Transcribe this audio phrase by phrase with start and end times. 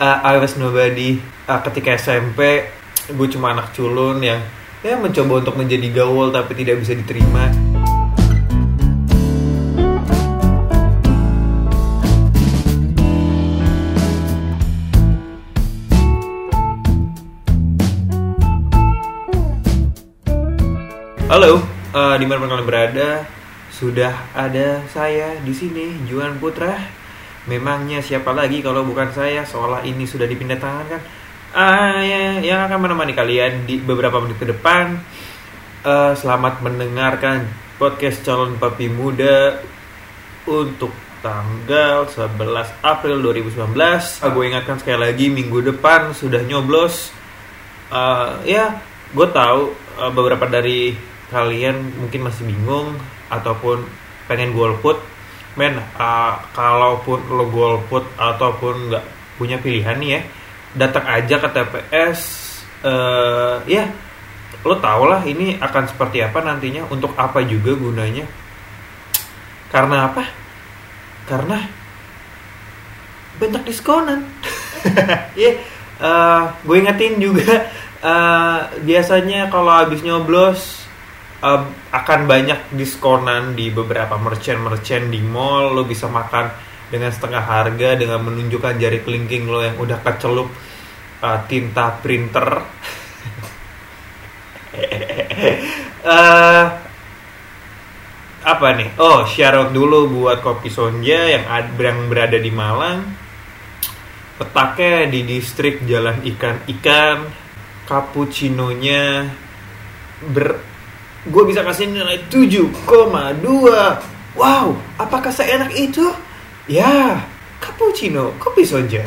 [0.00, 2.68] uh, I was nobody uh, ketika SMP
[3.06, 4.40] gue cuma anak culun yang
[4.84, 7.48] ya mencoba untuk menjadi gaul tapi tidak bisa diterima
[21.26, 21.58] Halo,
[21.90, 23.26] uh, di mana kalian berada?
[23.74, 26.78] Sudah ada saya di sini, Juan Putra.
[27.46, 29.46] Memangnya siapa lagi kalau bukan saya?
[29.46, 31.02] Seolah ini sudah dipindah tangan kan?
[31.54, 34.98] Ah, ya, yang akan menemani kalian di beberapa menit ke depan.
[35.86, 37.46] Uh, selamat mendengarkan
[37.78, 39.62] podcast calon papi muda
[40.50, 40.90] untuk
[41.22, 43.62] tanggal 11 April 2019.
[43.62, 47.14] Uh, gue ingatkan sekali lagi minggu depan sudah nyoblos.
[47.94, 48.82] Uh, ya,
[49.14, 49.70] gue tahu
[50.02, 50.98] uh, beberapa dari
[51.30, 52.98] kalian mungkin masih bingung
[53.30, 53.86] ataupun
[54.26, 54.98] pengen golput
[55.56, 59.04] men uh, kalaupun lo golput ataupun nggak
[59.40, 60.20] punya pilihan nih ya
[60.76, 62.20] datang aja ke TPS
[62.84, 63.88] uh, ya
[64.66, 68.26] lo tau lah ini akan seperti apa nantinya untuk apa juga gunanya.
[69.70, 70.26] Karena apa?
[71.30, 71.58] Karena
[73.38, 74.20] banyak diskonan.
[74.86, 75.54] Ya yeah,
[75.98, 77.66] uh, gue ingetin juga
[77.98, 80.85] uh, biasanya kalau habis nyoblos
[81.42, 85.74] uh, akan banyak diskonan di beberapa merchant-merchant di mall.
[85.74, 86.52] Lo bisa makan
[86.86, 90.48] dengan setengah harga dengan menunjukkan jari kelingking lo yang udah kecelup
[91.20, 92.48] uh, tinta printer.
[96.06, 96.64] Uh,
[98.52, 98.94] apa nih?
[99.02, 103.02] Oh share dulu buat kopi Sonja yang, ad, yang berada di Malang.
[104.36, 107.46] Petaknya di distrik Jalan Ikan Ikan
[107.88, 109.32] cappuccinonya
[110.28, 110.75] ber
[111.26, 112.72] gue bisa kasih nilai 7,2
[114.38, 114.66] wow
[114.98, 116.06] apakah seenak itu?
[116.66, 117.22] Ya
[117.62, 119.02] cappuccino kopi soja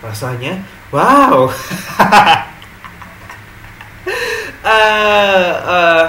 [0.00, 1.48] rasanya wow.
[4.62, 6.06] Uh, uh,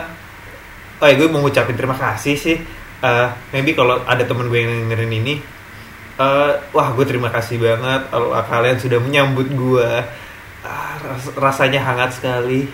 [1.02, 2.61] oh ya gue mau ngucapin terima kasih sih.
[3.02, 5.42] Uh, maybe kalau ada temen gue yang dengerin ini
[6.17, 9.89] uh, wah gue terima kasih banget kalau kalian sudah menyambut gue
[10.65, 12.70] uh, ras rasanya hangat sekali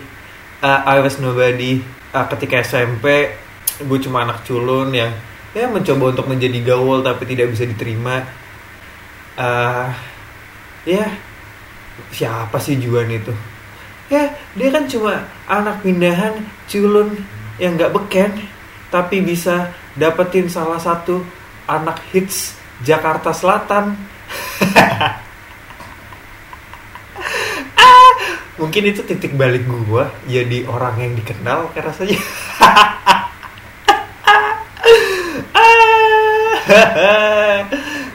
[0.62, 1.80] uh, I was nobody.
[2.10, 3.34] Uh, ketika SMP
[3.80, 5.14] gue cuma anak culun yang
[5.56, 8.22] ya mencoba untuk menjadi gaul tapi tidak bisa diterima.
[9.40, 9.88] Uh,
[10.84, 11.06] ya
[12.12, 13.32] siapa sih Juan itu?
[14.10, 17.14] Ya dia kan cuma anak pindahan culun
[17.62, 18.30] yang nggak beken
[18.90, 21.22] tapi bisa dapetin salah satu
[21.70, 23.94] anak hits Jakarta Selatan
[28.60, 32.20] mungkin itu titik balik gue jadi orang yang dikenal kayak rasanya.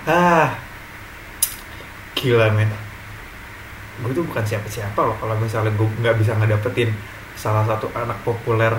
[0.06, 0.54] Ah.
[2.16, 2.72] Gila men.
[4.00, 6.94] Gue tuh bukan siapa-siapa loh kalau misalnya gue nggak bisa ngedapetin
[7.36, 8.72] salah satu anak populer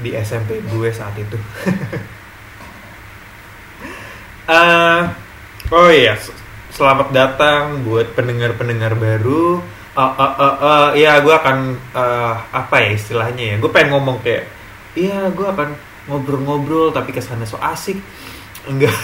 [0.00, 1.38] di SMP gue saat itu.
[4.50, 5.06] Uh,
[5.76, 6.18] oh iya
[6.72, 9.60] selamat datang buat pendengar-pendengar baru
[9.96, 13.56] uh, uh, uh, uh, ya gue akan uh, apa ya istilahnya ya?
[13.60, 14.48] Gue pengen ngomong kayak
[14.96, 15.72] iya gue akan
[16.08, 18.00] ngobrol-ngobrol tapi kesannya so asik.
[18.68, 18.94] Enggak.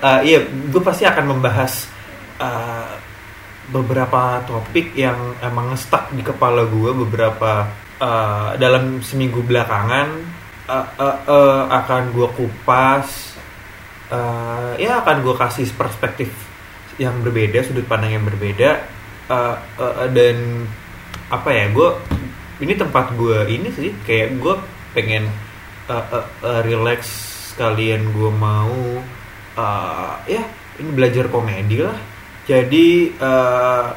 [0.00, 1.88] Uh, iya gue pasti akan membahas
[2.40, 2.96] uh,
[3.68, 7.68] beberapa topik yang emang stuck di kepala gue beberapa
[8.00, 10.08] uh, dalam seminggu belakangan.
[10.64, 13.36] Uh, uh, uh, akan gue kupas.
[14.08, 16.32] Uh, ya akan gue kasih perspektif
[17.00, 18.94] yang berbeda sudut pandang yang berbeda
[19.28, 20.66] uh, uh, dan
[21.32, 21.88] apa ya gue
[22.62, 24.54] ini tempat gue ini sih kayak gue
[24.94, 25.26] pengen
[25.90, 29.02] uh, uh, uh, relax kalian gue mau
[29.58, 30.42] uh, ya
[30.78, 31.98] ini belajar komedi lah.
[32.44, 33.88] Jadi uh,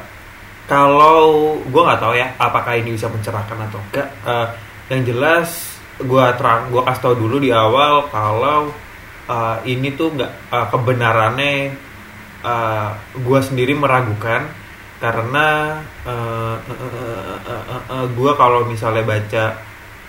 [0.68, 4.48] kalau gue nggak tahu ya apakah ini bisa mencerahkan atau enggak uh,
[4.88, 8.70] yang jelas gue terang gue kasih tau dulu di awal kalau
[9.26, 11.74] uh, ini tuh nggak uh, kebenarannya
[12.44, 14.46] uh, gue sendiri meragukan
[14.98, 19.44] karena uh, uh, uh, uh, uh, uh, gue kalau misalnya baca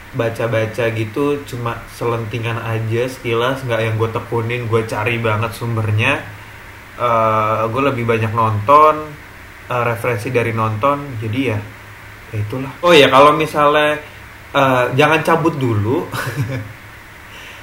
[0.10, 6.26] baca-baca gitu cuma selentingan aja sekilas nggak yang gue tekunin gue cari banget sumbernya
[6.98, 9.06] uh, gue lebih banyak nonton
[9.70, 11.60] uh, referensi dari nonton jadi ya,
[12.34, 12.74] ya itulah.
[12.82, 14.02] Oh ya kalau misalnya
[14.54, 16.06] uh, jangan cabut dulu.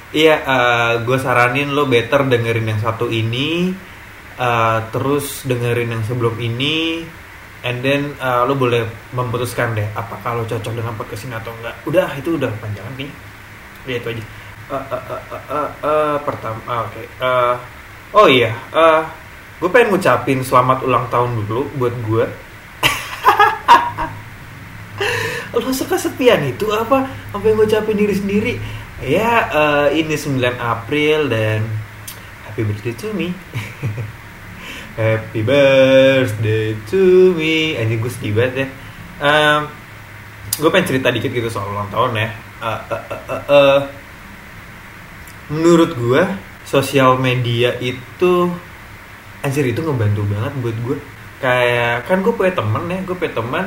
[0.07, 3.75] Iya uh, gue saranin lo better dengerin yang satu ini
[4.37, 7.03] uh, terus dengerin yang sebelum ini
[7.65, 11.75] and then uh, lo boleh memutuskan deh apakah lo cocok dengan podcast ini atau enggak.
[11.89, 13.09] Udah itu udah panjangan nih
[13.89, 14.23] ya itu aja.
[14.67, 16.91] Uh, uh, uh, uh, uh, uh, pertama uh, oke.
[16.93, 17.05] Okay.
[17.23, 17.55] uh,
[18.13, 19.01] oh iya uh,
[19.57, 22.25] gue pengen ngucapin selamat ulang tahun dulu buat gue
[25.57, 27.09] lo sekesepian itu apa?
[27.33, 28.53] Sampai ngucapin diri sendiri.
[29.01, 31.65] Ya uh, ini 9 April dan
[32.49, 33.29] happy birthday to me
[34.97, 37.77] happy birthday to me.
[37.77, 38.67] Anjing gue sedih banget ya.
[39.21, 39.61] Um,
[40.57, 42.29] gue pengen cerita dikit gitu soal ulang tahun ya.
[42.57, 43.79] Uh, uh, uh, uh, uh.
[45.53, 46.25] menurut gue
[46.65, 48.49] sosial media itu
[49.45, 50.97] anjir itu ngebantu banget buat gue
[51.37, 53.65] kayak kan gue punya temen ya gue punya teman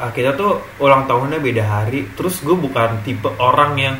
[0.00, 2.08] uh, kita tuh ulang tahunnya beda hari.
[2.16, 3.96] Terus gue bukan tipe orang yang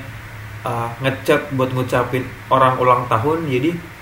[0.66, 3.46] uh, ngechat buat ngucapin orang ulang tahun.
[3.46, 3.93] Jadi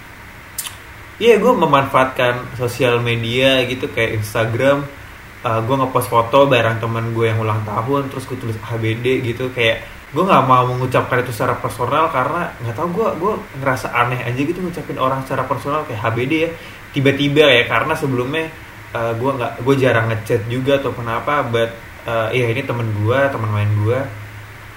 [1.22, 4.82] iya yeah, gue memanfaatkan sosial media gitu kayak Instagram.
[5.42, 9.54] Uh, gue ngepost foto bareng teman gue yang ulang tahun terus gue tulis HBD gitu.
[9.54, 13.32] Kayak gue nggak mau mengucapkan itu secara personal karena nggak tau gue gue
[13.62, 16.50] ngerasa aneh aja gitu ngucapin orang secara personal kayak HBD ya.
[16.90, 18.50] Tiba-tiba ya karena sebelumnya
[18.90, 21.70] uh, eh, gue nggak gue jarang ngechat juga atau kenapa but
[22.02, 23.98] uh, ya ini temen gue teman main gue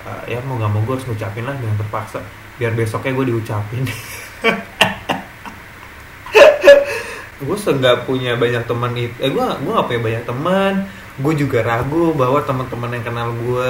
[0.06, 2.21] uh, ya mau nggak mau gue harus ngucapin lah dengan terpaksa.
[2.62, 3.83] Biar besoknya gue diucapin
[7.45, 10.74] gue nggak punya banyak teman itu eh gue gue nggak punya banyak teman.
[11.15, 13.69] Gue juga ragu bahwa teman-teman yang kenal gue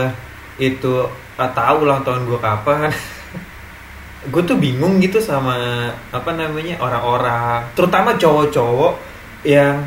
[0.58, 1.06] itu
[1.38, 2.90] uh, tahu ulang tahun gue kapan.
[4.34, 5.54] Gue tuh bingung gitu sama
[6.10, 7.62] apa namanya orang-orang.
[7.78, 8.98] Terutama cowok-cowok
[9.46, 9.86] yang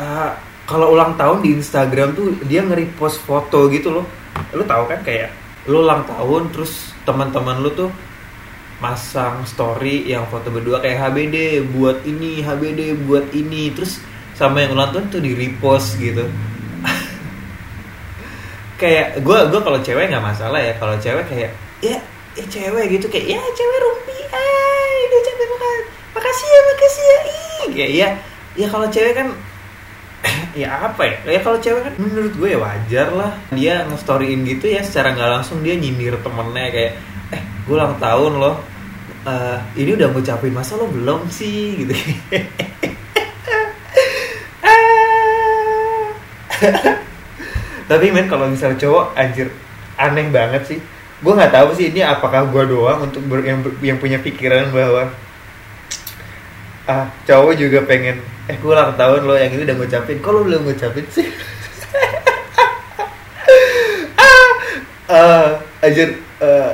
[0.00, 0.32] uh,
[0.64, 4.08] kalau ulang tahun di Instagram tuh dia nge-repost foto gitu loh.
[4.56, 5.28] Lu tahu kan kayak
[5.68, 7.92] lu ulang tahun terus teman-teman lu tuh
[8.80, 13.76] masang story yang foto berdua kayak HBD buat ini HBD buat ini.
[13.76, 14.00] Terus
[14.32, 16.24] sama yang ulang tahun tuh di repost gitu.
[18.80, 20.72] Kayak gue gue kalau cewek nggak masalah ya.
[20.80, 21.52] Kalau cewek kayak
[21.84, 22.00] ya
[22.32, 23.06] ya cewek gitu.
[23.12, 25.84] Kayak ya cewek rumpi ay udah capek banget
[26.16, 27.18] makasih ya makasih ya.
[27.20, 28.08] Ih kayak ya
[28.56, 29.28] ya kalau cewek kan
[30.64, 31.36] ya apa ya?
[31.36, 33.36] Ya kalau cewek kan menurut gue ya wajar lah.
[33.52, 36.92] Dia nge-storyin gitu ya secara nggak langsung dia nyindir temennya kayak
[37.36, 38.69] eh gue ulang tahun loh
[39.26, 41.74] uh, ini udah ngucapin masa lo belum sih?
[41.80, 41.94] Gitu.
[47.90, 49.48] Tapi men kalau misalnya cowok anjir
[49.96, 50.78] aneh banget sih.
[51.20, 55.08] Gue nggak tahu sih ini apakah gue doang untuk ber, yang yang punya pikiran bahwa
[56.88, 60.20] ah cowok juga pengen eh gue ulang tahun lo yang ini udah ngucapin.
[60.20, 61.28] Kok lo belum ngucapin sih?
[65.10, 66.70] Ah uh, anjir uh,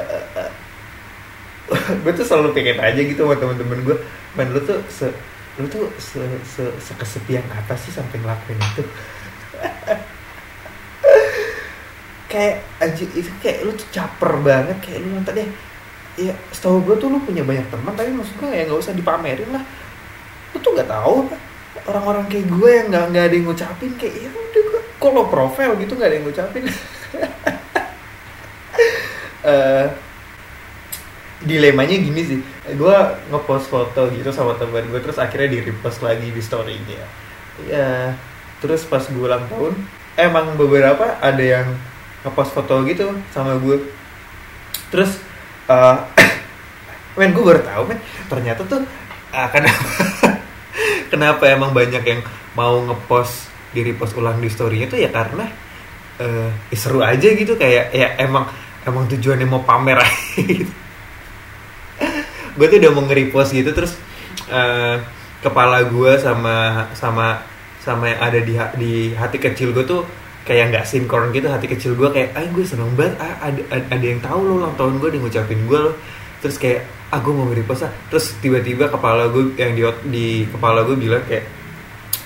[2.02, 3.96] gue tuh selalu pengen aja gitu sama temen-temen gue
[4.38, 5.10] man lu tuh se
[5.56, 8.84] lu tuh se, se, sekesepian apa sih sampai ngelakuin itu?
[12.30, 14.76] Kayak anjir itu kayak lu tuh caper banget.
[14.82, 15.48] Kayak lu nonton deh
[16.16, 19.48] ya setahu gue tuh lu punya banyak teman tapi maksud gue ya nggak usah dipamerin
[19.54, 19.64] lah.
[20.52, 21.24] Lu tuh nggak tahu
[21.86, 25.70] orang-orang kayak gue yang nggak nggak ada yang ngucapin kayak ya udah gue kalau profil
[25.80, 26.64] gitu nggak ada yang ngucapin.
[29.46, 29.86] Uh,
[31.44, 32.38] dilemanya gini sih.
[32.76, 32.96] Gue
[33.32, 37.04] ngepost foto gitu sama teman gue terus akhirnya di repost lagi di storynya.
[37.68, 38.16] Ya
[38.60, 39.76] terus pas gue ulang tahun
[40.16, 41.76] emang beberapa ada yang
[42.24, 43.84] ngepost foto gitu sama gue
[44.88, 45.20] terus
[45.68, 46.08] uh,
[47.20, 48.82] men gue baru tahu men ternyata tuh
[49.30, 49.92] uh, kenapa
[51.12, 52.20] kenapa emang banyak yang
[52.56, 55.44] mau ngepost di repost ulang di storynya tuh ya karena
[56.18, 58.48] uh, seru aja gitu kayak ya emang
[58.88, 60.72] emang tujuannya mau pamer aja gitu
[62.56, 63.96] gue tuh udah mau nge-repost gitu terus
[64.48, 65.00] uh,
[65.44, 67.40] kepala gue sama sama
[67.80, 70.02] sama yang ada di di hati kecil gue tuh
[70.42, 73.86] kayak nggak sinkron gitu hati kecil gue kayak ah gue seneng banget ah, ada, ada
[73.94, 75.92] ada yang tahu lo ulang tahun gue ngucapin gue lo
[76.42, 77.92] terus kayak ah mau nge-repost ah.
[78.10, 81.46] Terus tiba-tiba kepala gue yang di di kepala gue bilang kayak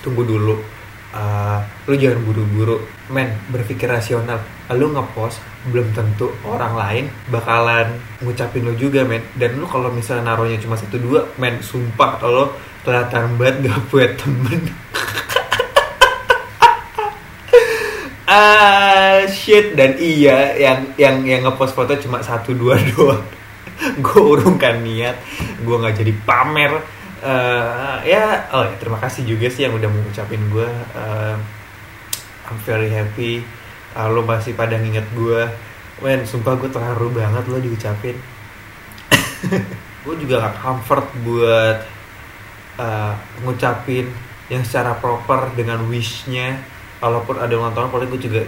[0.01, 0.57] tunggu dulu
[1.15, 2.79] uh, lu jangan buru-buru.
[3.11, 4.39] Men berpikir rasional.
[4.71, 9.23] Lu ngepost belum tentu orang lain bakalan ngucapin lu juga men.
[9.35, 12.55] Dan lu kalau misalnya naruhnya cuma satu dua men sumpah kalau
[12.87, 14.61] kelihatan banget gak punya temen.
[18.31, 19.75] Ah shit.
[19.75, 23.27] Dan iya yang yang yang ngepost foto cuma satu dua doang
[24.05, 25.19] gue urungkan niat.
[25.67, 30.41] Gue nggak jadi pamer uh, ya oh ya terima kasih juga sih yang udah mengucapin
[30.53, 31.37] gue uh,
[32.51, 33.47] I'm very happy.
[33.95, 35.47] Uh, lo masih pada nginget gue
[36.03, 38.17] men sumpah gue terharu banget lo diucapin.
[40.01, 41.85] Gue juga gak comfort buat
[42.81, 43.13] uh,
[43.45, 44.09] ngucapin
[44.49, 46.57] yang secara proper dengan wishnya
[47.01, 48.43] walaupun ada ulang tahun paling gue juga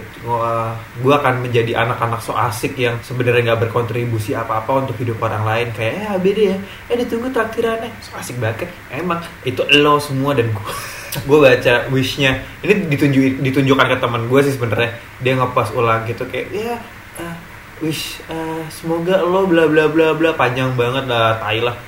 [1.00, 5.68] gue akan menjadi anak-anak so asik yang sebenarnya nggak berkontribusi apa-apa untuk hidup orang lain.
[5.72, 6.56] Kayak eh beda ya
[6.92, 7.88] eh ditunggu traktirannya.
[8.04, 8.68] So asik banget.
[8.92, 10.64] Emang itu lo semua dan gue
[11.28, 12.44] gue baca wishnya.
[12.60, 15.00] Ini ditunjuk ditunjukkan ke teman gue sih sebenarnya.
[15.24, 16.76] Dia ngepas ulang gitu kayak ya
[17.24, 17.34] uh,
[17.80, 20.36] wish uh, semoga lo bla bla bla bla.
[20.36, 21.72] Panjang banget lah tai lah.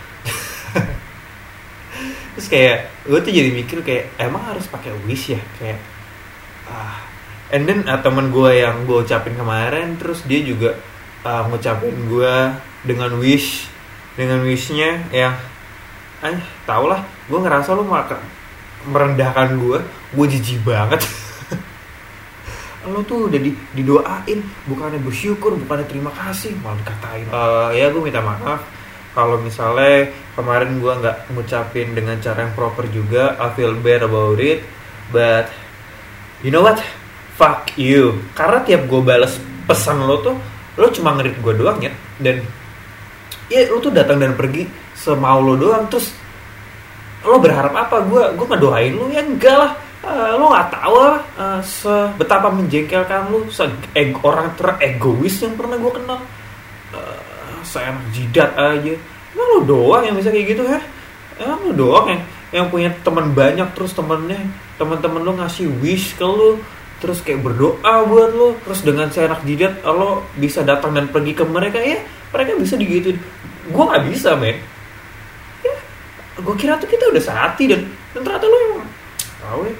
[2.34, 5.40] Terus kayak gue tuh jadi mikir kayak emang harus pakai wish ya?
[5.60, 5.92] Kayak
[6.68, 6.98] ah.
[7.52, 10.74] And then uh, temen gue yang gue ucapin kemarin terus dia juga
[11.22, 12.34] uh, ngucapin gue
[12.84, 13.68] dengan wish
[14.14, 15.34] dengan wishnya yang
[16.24, 18.20] eh tau lah gue ngerasa lo makan
[18.88, 19.78] merendahkan gue
[20.14, 21.00] gue jijik banget.
[22.92, 27.26] Lo tuh udah di, didoain bukannya bersyukur bukannya terima kasih malah dikatain.
[27.32, 28.60] Uh, ya gue minta maaf.
[29.16, 34.36] Kalau misalnya kemarin gue nggak ngucapin dengan cara yang proper juga I feel bad about
[34.42, 34.66] it
[35.14, 35.48] but
[36.44, 36.78] you know what?
[37.34, 38.22] Fuck you.
[38.36, 40.36] Karena tiap gue balas pesan lo tuh
[40.74, 41.90] lo cuma ngerit gue doang ya.
[42.20, 42.44] Dan
[43.48, 45.88] ya lo tuh datang dan pergi semau lo doang.
[45.88, 46.12] Terus
[47.24, 48.04] lo berharap apa?
[48.06, 49.08] Gue gue ngedoain lo.
[49.10, 49.72] Ya enggak lah.
[50.04, 53.64] Uh, lo nggak tahu lah uh, sebetapa menjengkelkan lo se
[54.20, 56.20] orang teregois yang pernah gue kenal.
[56.92, 58.94] Uh, seenak jidat aja.
[59.32, 60.78] Emang lu doang yang bisa kayak gitu ya
[61.40, 62.22] emang lu doang yang
[62.54, 64.38] yang punya teman banyak terus temennya
[64.78, 66.62] teman-teman lu ngasih wish ke lu
[67.02, 71.42] terus kayak berdoa buat lo terus dengan seenak jidat lo bisa datang dan pergi ke
[71.42, 71.98] mereka ya
[72.30, 73.18] mereka bisa digituin.
[73.70, 74.58] Gue nggak bisa men.
[75.66, 75.74] Ya
[76.38, 78.86] gue kira tuh kita udah sehati dan dan ternyata lo emang
[79.42, 79.76] tahu ya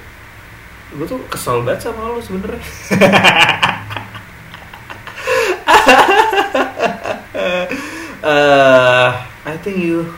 [0.95, 2.63] gue tuh kesel banget sama lo sebenernya.
[8.23, 9.11] Uh,
[9.51, 10.11] I think you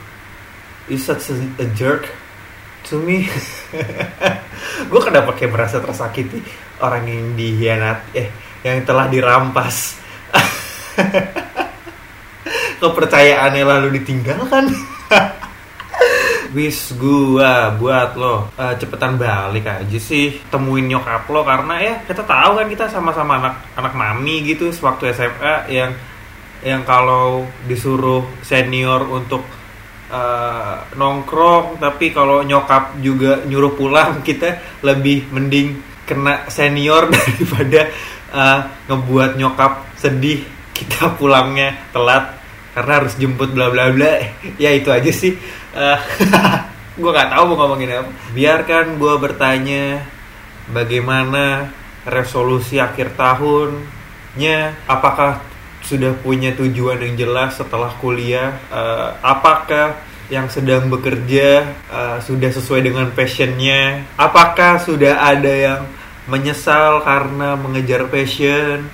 [0.88, 2.12] you such a, a jerk
[2.86, 3.26] to me.
[4.90, 6.38] gue kenapa kayak merasa tersakiti
[6.78, 8.30] orang yang dihianat eh
[8.62, 9.94] yang telah dirampas
[12.82, 14.70] kepercayaannya lalu ditinggalkan.
[16.56, 22.24] Wis gua buat lo uh, cepetan balik aja sih temuin nyokap lo karena ya kita
[22.24, 25.92] tahu kan kita sama-sama anak anak mami gitu sewaktu SMA yang
[26.64, 29.44] yang kalau disuruh senior untuk
[30.10, 37.90] uh, nongkrong tapi kalau nyokap juga nyuruh pulang kita lebih mending kena senior daripada
[38.30, 40.46] uh, ngebuat nyokap sedih
[40.76, 42.36] kita pulangnya telat
[42.76, 44.20] karena harus jemput bla bla bla.
[44.60, 45.32] Ya itu aja sih.
[45.72, 46.00] Uh, eh,
[47.00, 48.12] gue nggak tahu mau ngomongin apa.
[48.36, 50.04] Biarkan gue bertanya
[50.68, 51.72] bagaimana
[52.04, 55.40] resolusi akhir tahunnya apakah
[55.86, 59.94] sudah punya tujuan yang jelas setelah kuliah uh, apakah
[60.26, 64.02] yang sedang bekerja uh, sudah sesuai dengan passionnya?
[64.18, 65.80] Apakah sudah ada yang
[66.26, 68.90] menyesal karena mengejar passion?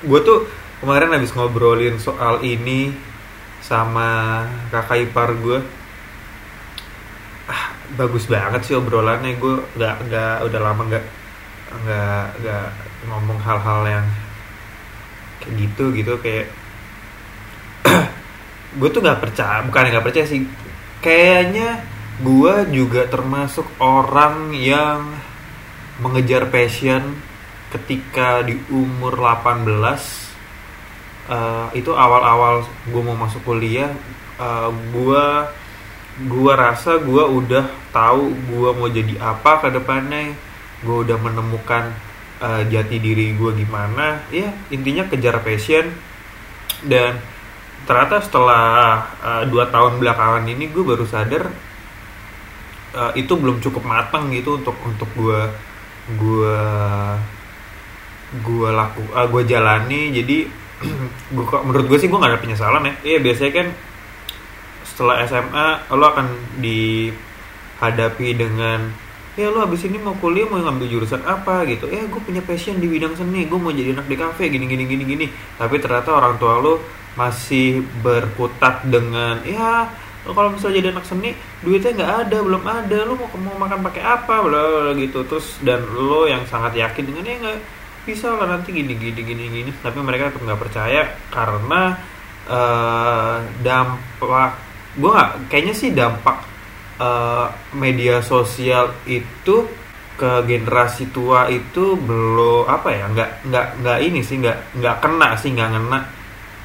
[0.00, 0.48] Gue tuh
[0.80, 2.96] kemarin habis ngobrolin soal ini
[3.60, 4.42] sama
[4.72, 5.60] kakak ipar gue
[7.44, 9.36] ah bagus banget sih obrolannya.
[9.36, 11.04] Gue nggak nggak udah lama nggak
[11.84, 12.66] nggak nggak
[13.12, 14.06] ngomong hal-hal yang
[15.40, 16.46] kayak gitu gitu kayak
[18.78, 20.44] gue tuh nggak percaya bukan nggak percaya sih
[21.00, 21.80] kayaknya
[22.20, 25.08] gue juga termasuk orang yang
[26.04, 27.16] mengejar passion
[27.72, 29.96] ketika di umur 18 uh,
[31.30, 33.88] eh, itu awal-awal gue mau masuk kuliah
[34.36, 35.24] uh, gue
[36.28, 37.64] gue rasa gue udah
[37.96, 40.36] tahu gue mau jadi apa ke depannya
[40.84, 41.96] gue udah menemukan
[42.40, 45.92] uh, jati diri gue gimana ya intinya kejar passion.
[46.80, 47.20] Dan
[47.84, 48.64] ternyata setelah
[49.20, 51.52] uh, dua tahun belakangan ini gue baru sadar
[52.96, 55.40] uh, itu belum cukup matang gitu untuk untuk gue
[56.16, 56.56] gue
[58.40, 60.10] gue laku uh, gue jalani.
[60.16, 60.38] Jadi
[61.36, 62.94] gue menurut gue sih gue gak ada penyesalan ya.
[63.04, 63.68] Iya biasanya kan
[64.88, 66.26] setelah SMA lo akan
[66.60, 69.09] dihadapi dengan
[69.40, 71.88] ya lu abis ini mau kuliah mau ngambil jurusan apa gitu?
[71.88, 73.48] Ya gue punya passion di bidang seni.
[73.48, 75.26] Gue mau jadi anak di kafe gini gini gini gini.
[75.56, 76.76] Tapi ternyata orang tua lu
[77.16, 79.88] masih berkutat dengan ya
[80.20, 82.98] kalau misalnya jadi anak seni duitnya nggak ada belum ada.
[83.08, 85.24] Lu mau mau makan pakai apa bla gitu.
[85.24, 87.58] Terus dan lo yang sangat yakin dengan ya nggak
[88.04, 89.70] bisa lah nanti gini gini gini gini.
[89.80, 91.96] Tapi mereka tetap nggak percaya karena
[92.44, 94.52] uh, dampak
[95.00, 96.49] gue nggak kayaknya sih dampak
[97.00, 99.64] uh, media sosial itu
[100.20, 105.28] ke generasi tua itu belum apa ya nggak nggak nggak ini sih nggak nggak kena
[105.40, 105.98] sih nggak kena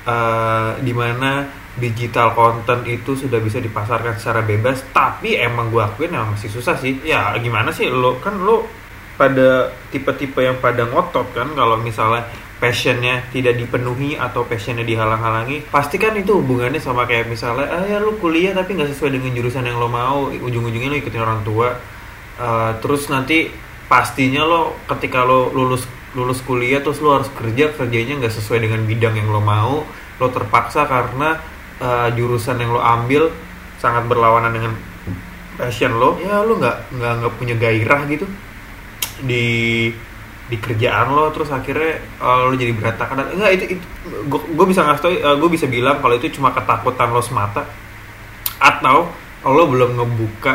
[0.03, 6.11] uh, di mana digital content itu sudah bisa dipasarkan secara bebas tapi emang gue akuin
[6.11, 6.99] emang masih susah sih.
[7.03, 8.67] Ya gimana sih lo kan lo
[9.15, 12.27] pada tipe-tipe yang pada ngotot kan kalau misalnya
[12.65, 18.01] passionnya tidak dipenuhi atau passionnya dihalang-halangi pasti kan itu hubungannya sama kayak misalnya ah ya
[18.01, 20.33] lu kuliah tapi nggak sesuai dengan jurusan yang lo mau.
[20.33, 21.77] Ujung-ujungnya lo ikutin orang tua.
[22.41, 23.53] Uh, terus nanti
[23.85, 25.85] pastinya lo ketika lo lulus
[26.17, 29.85] lulus kuliah terus lo harus kerja kerjanya nggak sesuai dengan bidang yang lo mau
[30.17, 31.37] lo terpaksa karena
[31.77, 33.29] uh, jurusan yang lo ambil
[33.77, 34.73] sangat berlawanan dengan
[35.53, 36.17] passion lo.
[36.17, 38.25] Ya lo nggak nggak nggak punya gairah gitu
[39.21, 39.45] di
[40.45, 43.33] di kerjaan lo terus akhirnya uh, lo jadi berantakan.
[43.33, 43.85] Enggak itu, itu
[44.29, 47.65] gue bisa ngasih tau uh, eh, gue bisa bilang kalau itu cuma ketakutan lo semata.
[48.61, 49.09] Atau
[49.45, 50.53] lo belum ngebuka.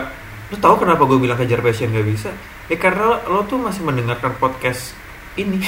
[0.54, 2.30] Lo tahu kenapa gue bilang kejar passion gak bisa?
[2.70, 4.94] Ya karena lo, tuh masih mendengarkan podcast
[5.34, 5.58] ini.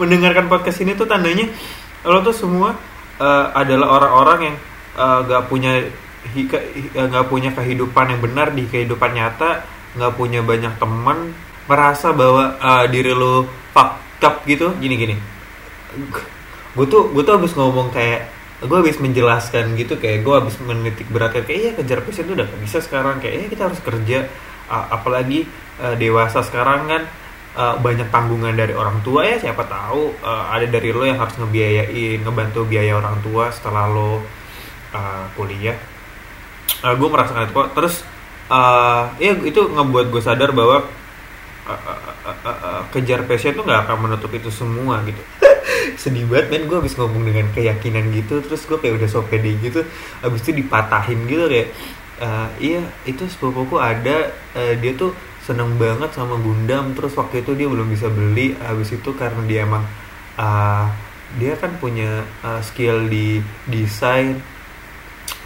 [0.00, 1.50] Mendengarkan podcast ini tuh tandanya
[2.06, 2.74] lo tuh semua
[3.18, 4.56] uh, adalah orang-orang yang
[4.98, 5.82] uh, gak punya
[6.94, 9.66] nggak punya kehidupan yang benar di kehidupan nyata
[9.98, 11.34] nggak punya banyak teman
[11.66, 15.14] merasa bahwa uh, diri lo fucked up gitu gini gini.
[16.72, 18.28] Gue tuh gue tuh habis ngomong kayak
[18.62, 22.46] gue habis menjelaskan gitu kayak gue habis menitik beratkan kayak iya kejar passion itu udah
[22.46, 23.18] gak bisa sekarang.
[23.22, 24.18] Kayak iya kita harus kerja.
[24.70, 25.44] Uh, apalagi
[25.82, 27.02] uh, dewasa sekarang kan
[27.58, 31.36] uh, banyak tanggungan dari orang tua ya siapa tahu uh, ada dari lo yang harus
[31.36, 34.22] ngebiayain ngebantu biaya orang tua setelah lo
[34.94, 35.76] uh, kuliah.
[36.80, 37.94] Uh, gue merasakan itu kok terus
[38.48, 40.86] uh, ya itu ngebuat gue sadar bahwa
[42.90, 45.22] kejar passion tuh nggak akan menutup itu semua gitu.
[46.02, 46.62] Sedih banget men.
[46.66, 49.86] Gue habis ngomong dengan keyakinan gitu terus gue kayak udah so pede gitu
[50.20, 51.68] habis itu dipatahin gitu kayak
[52.22, 57.58] uh, iya itu sepupuku ada uh, dia tuh seneng banget sama Gundam terus waktu itu
[57.58, 59.82] dia belum bisa beli habis itu karena dia emang
[60.38, 60.86] uh,
[61.36, 64.38] dia kan punya uh, skill di desain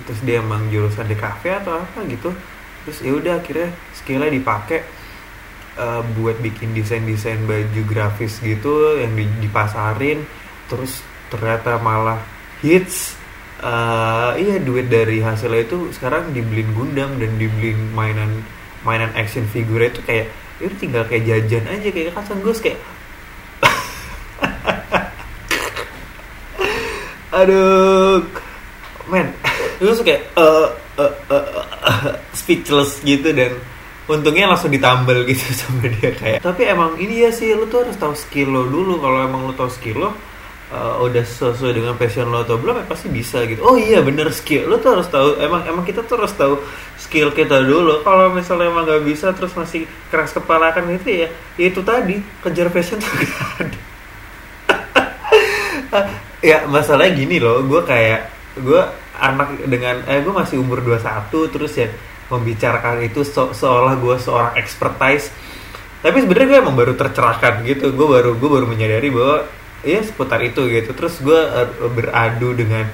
[0.04, 2.28] terus dia emang jurusan di kafe atau apa gitu
[2.84, 4.84] terus ya udah akhirnya skillnya dipakai
[5.76, 10.24] uh, buat bikin desain desain baju grafis gitu yang dipasarin
[10.66, 12.18] terus ternyata malah
[12.60, 13.14] hits.
[13.56, 18.44] Uh, iya duit dari hasilnya itu sekarang dibeliin Gundam dan dibeliin mainan
[18.84, 20.28] mainan action figure itu kayak
[20.60, 22.76] itu ya tinggal kayak jajan aja kayak kacang gus kayak
[27.40, 28.20] aduh
[29.08, 29.32] men.
[29.76, 31.44] Terus kayak uh, uh, uh,
[31.84, 33.56] uh, speechless gitu dan
[34.06, 37.98] untungnya langsung ditambal gitu sama dia kayak tapi emang ini ya sih lu tuh harus
[37.98, 39.02] tahu skill lo dulu.
[39.02, 40.10] Kalau emang lu tahu skill lo
[40.70, 43.66] uh, udah sesuai dengan passion lo atau belum ya pasti bisa gitu.
[43.66, 46.62] Oh iya bener skill lo tuh harus tahu emang emang kita tuh harus tahu
[46.98, 48.06] skill kita dulu.
[48.06, 52.70] Kalau misalnya emang gak bisa terus masih keras kepala kan itu ya itu tadi kejar
[52.70, 53.80] passion tuh gak ada.
[56.44, 58.28] Ya masalahnya gini loh gue kayak
[58.60, 58.82] gue
[59.18, 61.88] anak dengan eh gue masih umur 21 terus ya
[62.26, 65.30] membicarakan itu se seolah gue seorang expertise.
[66.02, 67.94] Tapi sebenarnya gue emang baru tercerahkan gitu.
[67.94, 69.46] Gue baru gue baru menyadari bahwa
[69.86, 70.90] ya seputar itu gitu.
[70.92, 72.86] Terus gue uh, beradu dengan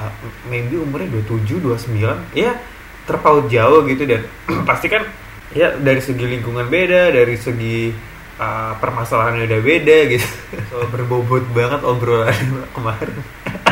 [0.00, 0.12] uh,
[0.48, 2.56] maybe umurnya 27 29 ya
[3.04, 4.02] terpaut jauh gitu.
[4.08, 4.24] Dan
[4.68, 5.04] pasti kan
[5.52, 7.92] ya dari segi lingkungan beda dari segi
[8.40, 10.28] uh, permasalahannya udah beda gitu.
[10.72, 13.16] So, berbobot banget obrolan kemarin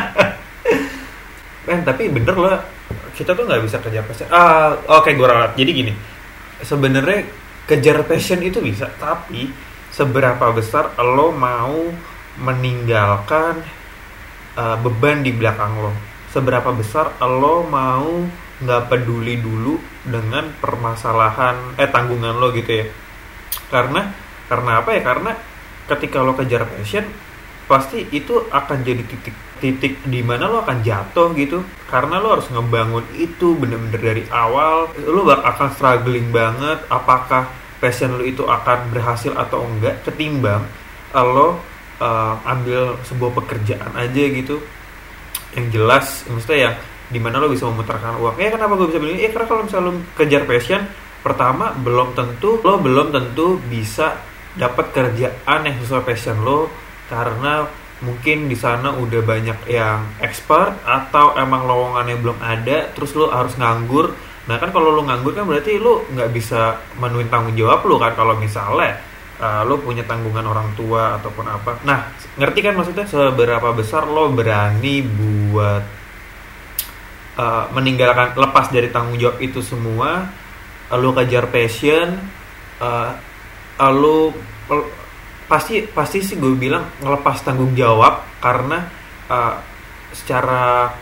[1.69, 2.57] men tapi bener loh
[3.13, 5.53] kita tuh nggak bisa kejar passion ah oke okay, gue ralat.
[5.53, 5.93] Jadi gini
[6.65, 7.29] sebenarnya
[7.69, 9.53] kejar passion itu bisa tapi
[9.93, 11.93] seberapa besar lo mau
[12.39, 13.61] meninggalkan
[14.57, 15.93] uh, beban di belakang lo?
[16.33, 18.25] Seberapa besar lo mau
[18.59, 22.87] nggak peduli dulu dengan permasalahan eh tanggungan lo gitu ya?
[23.69, 24.09] Karena
[24.49, 25.03] karena apa ya?
[25.05, 25.33] Karena
[25.91, 27.28] ketika lo kejar passion
[27.69, 31.61] pasti itu akan jadi titik titik di mana lo akan jatuh gitu.
[31.87, 34.89] Karena lo harus ngebangun itu bener-bener dari awal.
[35.05, 40.67] Lo akan struggling banget apakah passion lo itu akan berhasil atau enggak ketimbang
[41.15, 41.61] lo
[42.03, 44.59] uh, ambil sebuah pekerjaan aja gitu.
[45.55, 46.75] Yang jelas maksudnya yang
[47.09, 48.37] di mana lo bisa memutarkan uang.
[48.41, 50.83] Eh kenapa gue bisa beli eh karena kalau misalnya lo kejar passion
[51.19, 54.17] pertama belum tentu lo belum tentu bisa
[54.55, 57.67] dapat kerjaan yang sesuai passion lo karena
[57.99, 63.59] mungkin di sana udah banyak yang expert atau emang lowongannya belum ada terus lo harus
[63.59, 64.15] nganggur.
[64.47, 68.15] Nah kan kalau lo nganggur kan berarti lo nggak bisa menuin tanggung jawab lo kan
[68.15, 69.03] kalau misalnya
[69.43, 71.83] uh, lo punya tanggungan orang tua ataupun apa.
[71.83, 73.05] Nah ngerti kan maksudnya?
[73.09, 75.85] Seberapa besar lo berani buat
[77.35, 80.31] uh, meninggalkan lepas dari tanggung jawab itu semua
[80.89, 82.17] lo kejar passion
[82.81, 83.13] uh,
[83.91, 84.33] lo
[85.49, 88.85] pasti pasti sih gue bilang ngelepas tanggung jawab karena
[89.33, 89.57] uh,
[90.13, 90.93] secara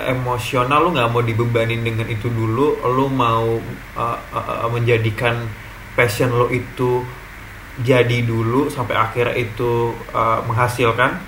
[0.00, 3.60] emosional lu nggak mau dibebanin dengan itu dulu lu mau
[3.94, 5.44] uh, uh, menjadikan
[5.92, 7.04] passion lo itu
[7.84, 11.20] jadi dulu sampai akhirnya itu uh, menghasilkan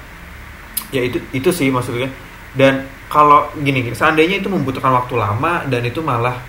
[0.92, 2.08] ya itu itu sih maksudnya
[2.56, 6.40] dan kalau gini, gini seandainya itu membutuhkan waktu lama dan itu malah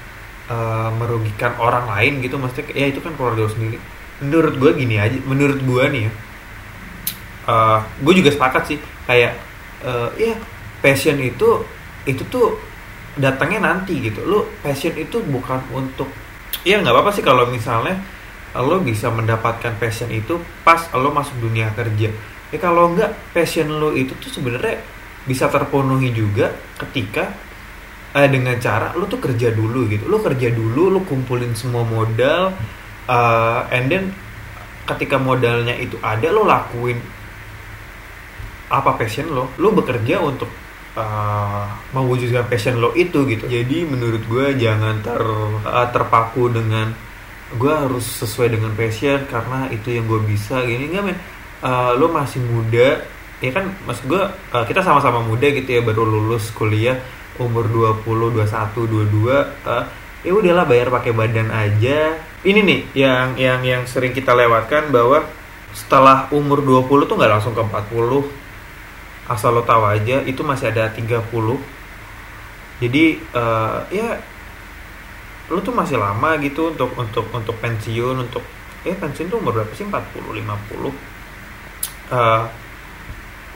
[0.47, 3.77] uh, merugikan orang lain gitu maksudnya ya itu kan keluarga lo sendiri
[4.23, 6.12] menurut gue gini aja menurut gue nih ya
[7.49, 9.34] uh, gue juga sepakat sih kayak
[9.86, 10.36] uh, ya
[10.82, 11.65] passion itu
[12.06, 12.58] itu tuh
[13.15, 14.21] datangnya nanti gitu.
[14.28, 16.10] Lo passion itu bukan untuk
[16.67, 17.97] ya nggak apa-apa sih kalau misalnya
[18.56, 22.12] lo bisa mendapatkan passion itu pas lo masuk dunia kerja.
[22.54, 24.80] Ya kalau nggak passion lo itu tuh sebenarnya
[25.25, 27.34] bisa terpenuhi juga ketika
[28.13, 30.06] eh, dengan cara lo tuh kerja dulu gitu.
[30.06, 32.54] Lo kerja dulu lo kumpulin semua modal
[33.09, 34.03] uh, and then
[34.85, 36.97] ketika modalnya itu ada lo lakuin
[38.69, 39.53] apa passion lo.
[39.57, 40.49] Lo bekerja untuk
[40.97, 43.45] uh, mewujudkan passion lo itu gitu.
[43.49, 45.21] Jadi menurut gue jangan ter
[45.65, 46.93] uh, terpaku dengan
[47.55, 50.89] gue harus sesuai dengan passion karena itu yang gue bisa gini.
[50.93, 51.17] Nggak men.
[51.65, 53.01] Uh, lo masih muda
[53.43, 54.21] ya kan mas gue
[54.53, 56.99] uh, kita sama-sama muda gitu ya baru lulus kuliah
[57.35, 58.47] umur 20 21
[59.11, 59.83] 22 uh,
[60.25, 62.17] ya udahlah bayar pakai badan aja.
[62.41, 65.21] Ini nih yang yang yang sering kita lewatkan bahwa
[65.75, 68.23] setelah umur 20 tuh nggak langsung ke 40
[69.27, 71.19] asal lo tahu aja itu masih ada 30
[72.79, 73.03] jadi
[73.35, 74.15] uh, ya
[75.51, 78.41] lo tuh masih lama gitu untuk untuk untuk pensiun untuk
[78.88, 79.83] ya pensiun tuh umur berapa sih?
[79.83, 80.45] 40 50
[82.15, 82.43] uh,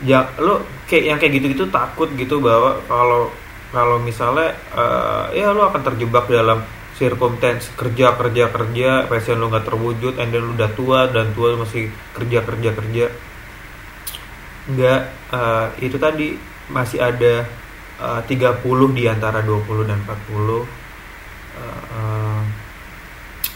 [0.03, 3.31] ya lo kayak yang kayak gitu-gitu takut gitu bahwa kalau
[3.69, 6.65] kalau misalnya uh, ya lo akan terjebak dalam
[6.97, 11.53] circumstance kerja kerja kerja passion lo nggak terwujud and then lo udah tua dan tua
[11.55, 13.05] masih kerja kerja kerja.
[14.73, 15.01] Nggak
[15.31, 16.33] uh, itu tadi
[16.69, 17.45] masih ada
[18.01, 18.65] uh, 30
[18.97, 20.61] di antara 20 dan 40 uh,
[21.93, 22.41] uh,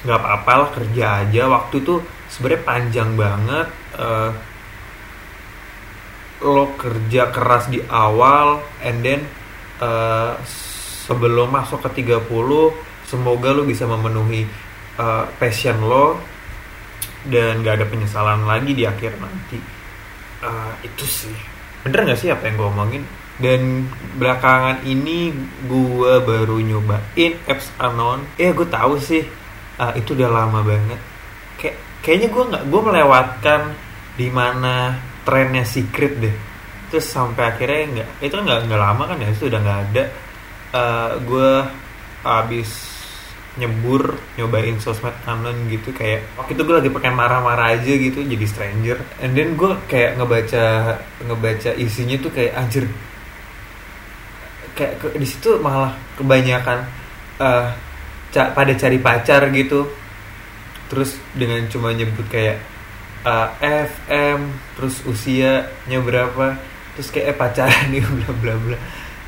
[0.04, 1.42] nggak apa-apa lah kerja aja.
[1.50, 4.32] Waktu itu sebenarnya panjang banget uh,
[6.44, 9.24] lo kerja keras di awal and then
[9.84, 10.34] uh,
[11.04, 12.32] sebelum masuk ke 30
[13.04, 14.48] semoga lo bisa memenuhi
[14.98, 16.18] uh, passion lo
[17.28, 19.60] dan gak ada penyesalan lagi di akhir nanti.
[20.44, 21.38] Uh, itu sih.
[21.88, 23.04] Bener nggak sih apa yang gue omongin?
[23.40, 23.88] Dan
[24.20, 25.32] belakangan ini
[25.68, 28.28] gue baru nyobain apps anon.
[28.36, 29.24] Ya gue tahu sih.
[29.80, 31.00] Uh, itu udah lama banget.
[31.56, 33.62] Kayak kayaknya gue nggak gue melewatkan
[34.20, 36.53] di mana trennya secret deh
[36.94, 40.04] terus sampai akhirnya nggak itu kan nggak lama kan ya itu udah nggak ada.
[40.70, 41.52] Uh, gue
[42.22, 42.70] abis
[43.58, 48.46] nyebur nyobain sosmed anon gitu kayak waktu itu gue lagi pakai marah-marah aja gitu jadi
[48.46, 49.02] stranger.
[49.26, 52.86] And then gue kayak ngebaca ngebaca isinya tuh kayak anjir.
[54.78, 56.86] Kayak di situ malah kebanyakan
[57.42, 57.74] uh,
[58.30, 59.90] ca pada cari pacar gitu.
[60.94, 62.62] Terus dengan cuma nyebut kayak
[63.26, 68.78] uh, FM terus usianya berapa terus kayak eh, pacaran nih bla bla bla.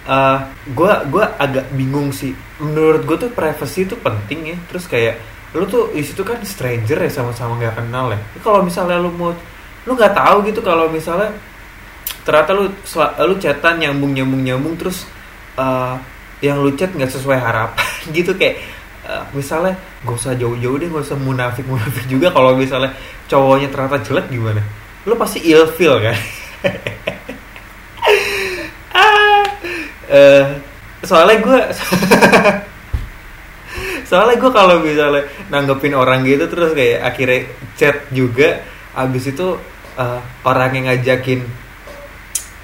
[0.05, 0.37] Uh,
[0.69, 2.33] gue gua agak bingung sih.
[2.61, 4.57] Menurut gue tuh privacy itu penting ya.
[4.69, 5.15] Terus kayak
[5.55, 8.19] lu tuh di situ kan stranger ya sama-sama nggak kenal ya.
[8.43, 9.33] Kalau misalnya lu mau
[9.85, 11.29] lu nggak tahu gitu kalau misalnya
[12.25, 12.73] ternyata lu
[13.29, 15.05] lu chatan nyambung nyambung nyambung terus
[15.61, 15.93] uh,
[16.41, 17.85] yang lu chat nggak sesuai harapan
[18.17, 18.65] gitu kayak
[19.05, 22.91] uh, misalnya gak usah jauh-jauh deh gak usah munafik munafik juga kalau misalnya
[23.29, 24.61] cowoknya ternyata jelek gimana?
[25.05, 26.17] Lu pasti ilfeel kan
[30.15, 30.43] uh,
[31.03, 31.59] soalnya gue
[34.09, 38.63] soalnya gue kalau misalnya nanggepin orang gitu terus kayak akhirnya chat juga
[38.95, 39.59] abis itu
[39.99, 41.43] uh, orang yang ngajakin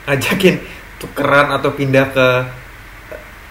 [0.08, 0.64] ngajakin
[0.98, 2.28] tukeran atau pindah ke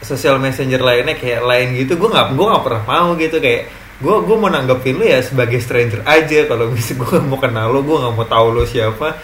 [0.01, 3.69] sosial messenger lainnya kayak lain gitu gue nggak gue nggak pernah mau gitu kayak
[4.01, 7.85] gue gue mau nanggepin lu ya sebagai stranger aja kalau misalnya gue mau kenal lo
[7.85, 9.21] gue nggak mau tahu lo siapa.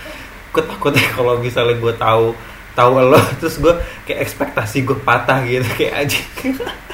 [0.53, 2.37] Gue takutnya kalau misalnya gue tahu
[2.77, 6.21] tahu lo terus gue kayak ekspektasi gue patah gitu kayak aja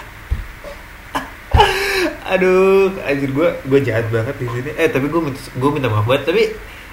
[2.33, 4.71] aduh anjir gue gue jahat banget di sini.
[4.79, 6.33] Eh tapi gue gue minta maaf banget.
[6.33, 6.43] Tapi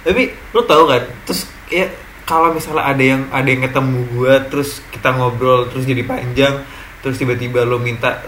[0.04, 0.22] tapi
[0.52, 1.88] lo tau kan terus ya
[2.28, 6.62] kalau misalnya ada yang ada yang ketemu gue terus kita ngobrol terus jadi panjang
[7.00, 8.22] terus tiba-tiba lo minta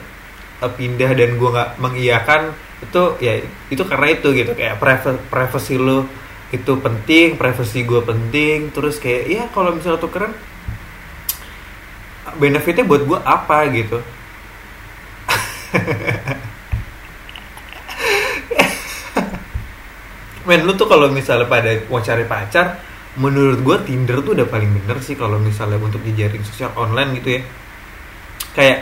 [0.64, 4.52] uh, pindah dan gue nggak mengiyakan itu ya itu karena itu gitu.
[4.56, 4.80] Kayak
[5.28, 6.08] privacy lo
[6.52, 10.32] itu penting privacy gue penting terus kayak ya kalau misalnya tuh keren
[12.38, 13.98] benefitnya buat gue apa gitu?
[20.42, 22.82] Men lu tuh kalau misalnya pada mau cari pacar
[23.16, 27.28] menurut gue Tinder tuh udah paling bener sih kalau misalnya untuk dijaring sosial online gitu
[27.38, 27.42] ya.
[28.52, 28.78] Kayak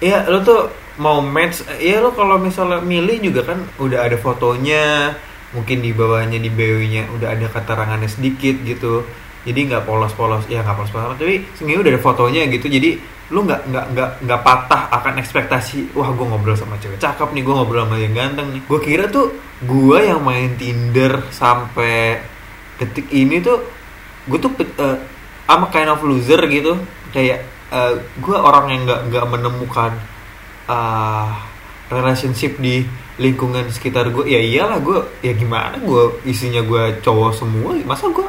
[0.00, 5.16] ya lo tuh mau match ya lo kalau misalnya milih juga kan udah ada fotonya
[5.52, 9.04] mungkin di bawahnya di bio-nya udah ada keterangannya sedikit gitu
[9.46, 12.66] jadi nggak polos-polos ya nggak polos-polos tapi sebenarnya udah ada fotonya gitu.
[12.66, 12.90] Jadi
[13.30, 17.42] lu nggak nggak nggak nggak patah akan ekspektasi wah gue ngobrol sama cewek cakep nih
[17.46, 18.62] gue ngobrol sama yang ganteng nih.
[18.66, 22.18] Gue kira tuh gue yang main Tinder sampai
[22.82, 23.62] detik ini tuh
[24.26, 24.50] gue tuh
[24.82, 24.98] uh,
[25.46, 26.74] I'm a kind of loser gitu.
[27.14, 29.94] Kayak uh, gue orang yang nggak nggak menemukan
[30.66, 31.30] uh,
[31.86, 32.82] relationship di
[33.16, 38.28] lingkungan sekitar gue ya iyalah gue ya gimana gue isinya gue cowok semua masa gue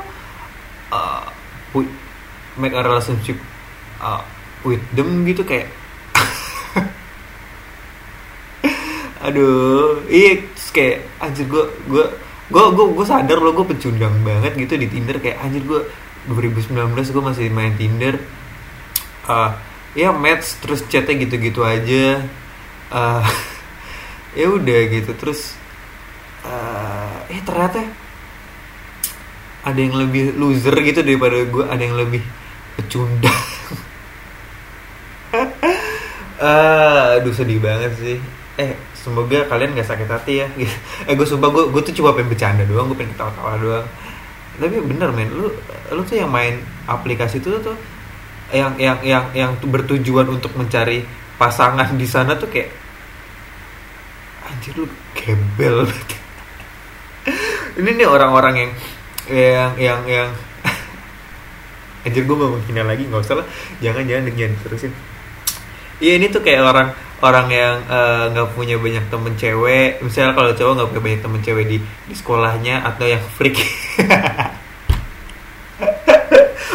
[2.58, 3.38] make a relationship
[4.02, 4.26] uh,
[4.66, 5.70] with them gitu kayak.
[9.28, 10.42] Aduh iya
[10.74, 12.06] kayak anjir gue gue
[12.48, 15.82] gue gue gue sadar loh gue pecundang banget gitu di Tinder kayak anjir gue
[16.30, 18.16] 2019 gue masih main Tinder.
[19.28, 19.52] Uh,
[19.98, 22.24] ya match terus chatnya gitu-gitu aja.
[22.88, 23.26] Uh,
[24.40, 25.58] ya udah gitu terus
[26.46, 27.84] uh, eh ternyata
[29.68, 32.24] ada yang lebih loser gitu daripada gue ada yang lebih
[32.80, 33.44] pecundang.
[36.40, 38.18] Uh, aduh sedih banget sih.
[38.56, 40.48] Eh semoga kalian gak sakit hati ya.
[41.12, 43.88] Eh gue sumpah gue gue tuh cuma pengen bercanda doang gue pengen ketawa-tawa doang.
[44.58, 45.52] Tapi bener men lu
[45.92, 47.76] lu tuh yang main aplikasi itu tuh
[48.56, 51.04] yang yang yang yang bertujuan untuk mencari
[51.36, 52.72] pasangan di sana tuh kayak
[54.48, 55.84] anjir lu gembel.
[57.78, 58.72] Ini nih orang-orang yang
[59.32, 60.30] yang yang yang.
[62.08, 63.48] Anjir gue mau menghina lagi nggak usah lah.
[63.84, 64.94] Jangan jangan jangan terusin.
[65.98, 66.94] Iya ini tuh kayak orang
[67.26, 70.00] orang yang eh, nggak uh, punya banyak temen cewek.
[70.06, 73.58] Misalnya kalau cowok nggak punya banyak temen cewek di di sekolahnya atau yang freak.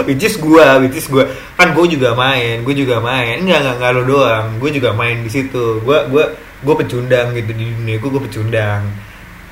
[0.02, 1.22] Which is gue which is gue
[1.54, 3.38] kan gue juga main gue juga main.
[3.38, 4.58] Nggak nggak nggak lo doang.
[4.58, 5.78] Gue juga main di situ.
[5.78, 6.24] Gue gue
[6.62, 8.82] gue pecundang gitu di dunia gue gue pecundang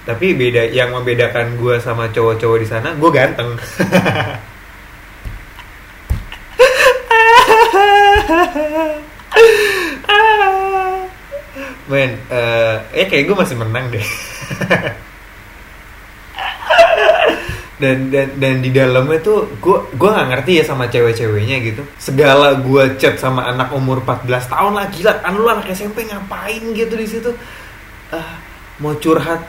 [0.08, 3.50] tapi beda yang membedakan gue sama cowok-cowok di sana gue ganteng
[11.90, 14.06] Men, uh, eh kayak gue masih menang deh.
[17.82, 21.82] dan dan dan di dalamnya tuh gue gue nggak ngerti ya sama cewek-ceweknya gitu.
[21.98, 26.62] Segala gue chat sama anak umur 14 tahun lah gila, kan lu anak SMP ngapain
[26.78, 27.34] gitu di situ?
[28.14, 28.34] Uh,
[28.78, 29.42] mau curhat,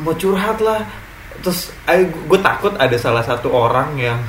[0.00, 0.84] mau curhat lah.
[1.40, 1.70] Terus
[2.26, 4.20] gue takut ada salah satu orang yang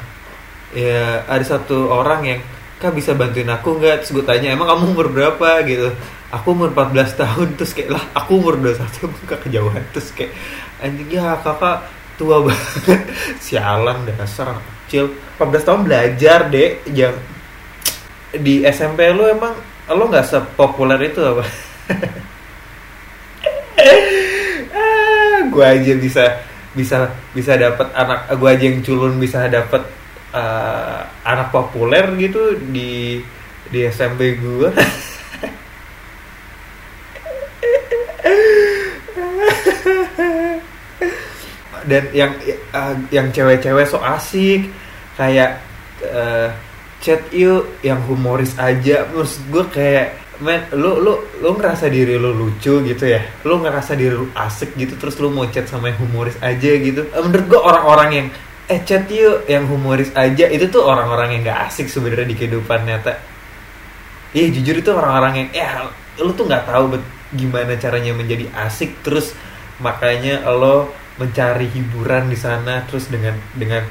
[0.75, 2.39] ya ada satu orang yang
[2.77, 4.03] kak bisa bantuin aku nggak?
[4.03, 5.63] Terus gue tanya emang kamu umur berapa?
[5.65, 5.89] Gitu.
[6.31, 7.47] Aku umur 14 tahun.
[7.55, 9.83] Terus kayak lah aku umur 21 emang kak kejauhan.
[9.95, 10.31] Terus kayak
[10.83, 11.87] anjing ya kakak
[12.19, 13.01] tua banget.
[13.39, 15.15] Sialan dasar kecil.
[15.39, 17.15] 14 tahun belajar deh yang
[18.35, 19.55] di SMP lu emang
[19.87, 21.47] lo nggak sepopuler itu apa
[25.57, 26.37] gue aja bisa
[26.77, 29.81] bisa bisa dapat anak gue aja yang culun bisa dapat
[30.37, 33.25] uh, anak populer gitu di
[33.73, 34.69] di SMP gue
[41.89, 42.37] dan yang
[42.75, 44.69] uh, yang cewek-cewek so asik
[45.17, 45.57] kayak
[46.05, 46.53] uh,
[47.01, 49.07] chat yuk yang humoris aja.
[49.07, 53.21] Terus gue kayak men lu lu lu ngerasa diri lu lucu gitu ya?
[53.45, 57.07] Lu ngerasa diri lu asik gitu terus lu mau chat sama yang humoris aja gitu?
[57.11, 58.27] Menurut gue orang-orang yang
[58.67, 62.83] eh chat yuk yang humoris aja itu tuh orang-orang yang gak asik sebenarnya di kehidupan
[62.83, 63.15] nyata.
[64.35, 65.69] Iya jujur itu orang-orang yang ya
[66.19, 67.03] lu tuh nggak tahu bet
[67.35, 69.35] gimana caranya menjadi asik terus
[69.83, 73.83] makanya lo mencari hiburan di sana terus dengan dengan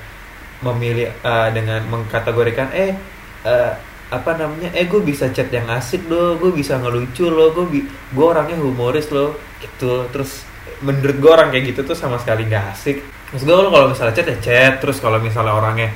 [0.64, 2.96] memilih uh, dengan mengkategorikan eh
[3.44, 3.72] uh,
[4.06, 8.26] apa namanya eh gue bisa chat yang asik loh gue bisa ngelucu loh gue gue
[8.26, 10.06] orangnya humoris loh gitu.
[10.14, 10.46] Terus
[10.84, 13.02] menurut gue orang kayak gitu tuh sama sekali nggak asik.
[13.34, 15.90] Terus gue kalau misalnya chat ya chat terus kalau misalnya orangnya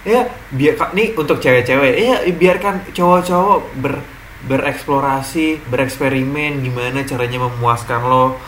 [0.00, 4.00] ya biar nih untuk cewek-cewek ya biarkan cowok-cowok ber
[4.40, 8.40] bereksplorasi bereksperimen gimana caranya memuaskan lo.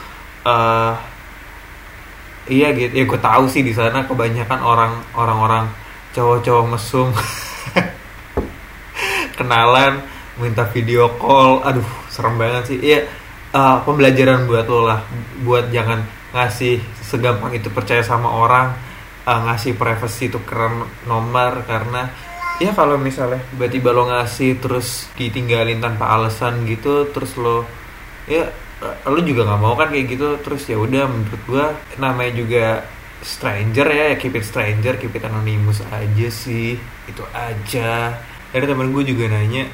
[0.43, 0.97] Uh,
[2.51, 5.71] iya gitu ya gue tahu sih di sana kebanyakan orang orang-orang
[6.17, 7.09] cowok-cowok mesum
[9.43, 9.99] kenalan
[10.39, 12.79] minta video call aduh serem banget sih.
[12.79, 12.99] Iya
[13.53, 15.01] uh, pembelajaran buat lo lah
[15.45, 16.03] buat jangan
[16.33, 18.73] ngasih segampang itu percaya sama orang
[19.29, 22.09] uh, ngasih privacy itu keren nomor karena
[22.57, 27.69] ya kalau misalnya tiba-tiba lo ngasih terus ditinggalin tanpa alasan gitu terus lo
[28.25, 28.49] ya
[28.83, 31.67] lo juga nggak mau kan kayak gitu terus ya udah menurut gua
[32.03, 32.67] namanya juga
[33.23, 36.75] stranger ya, ya keep it stranger keep it anonymous aja sih
[37.07, 38.19] itu aja
[38.53, 39.65] ada temen gue juga nanya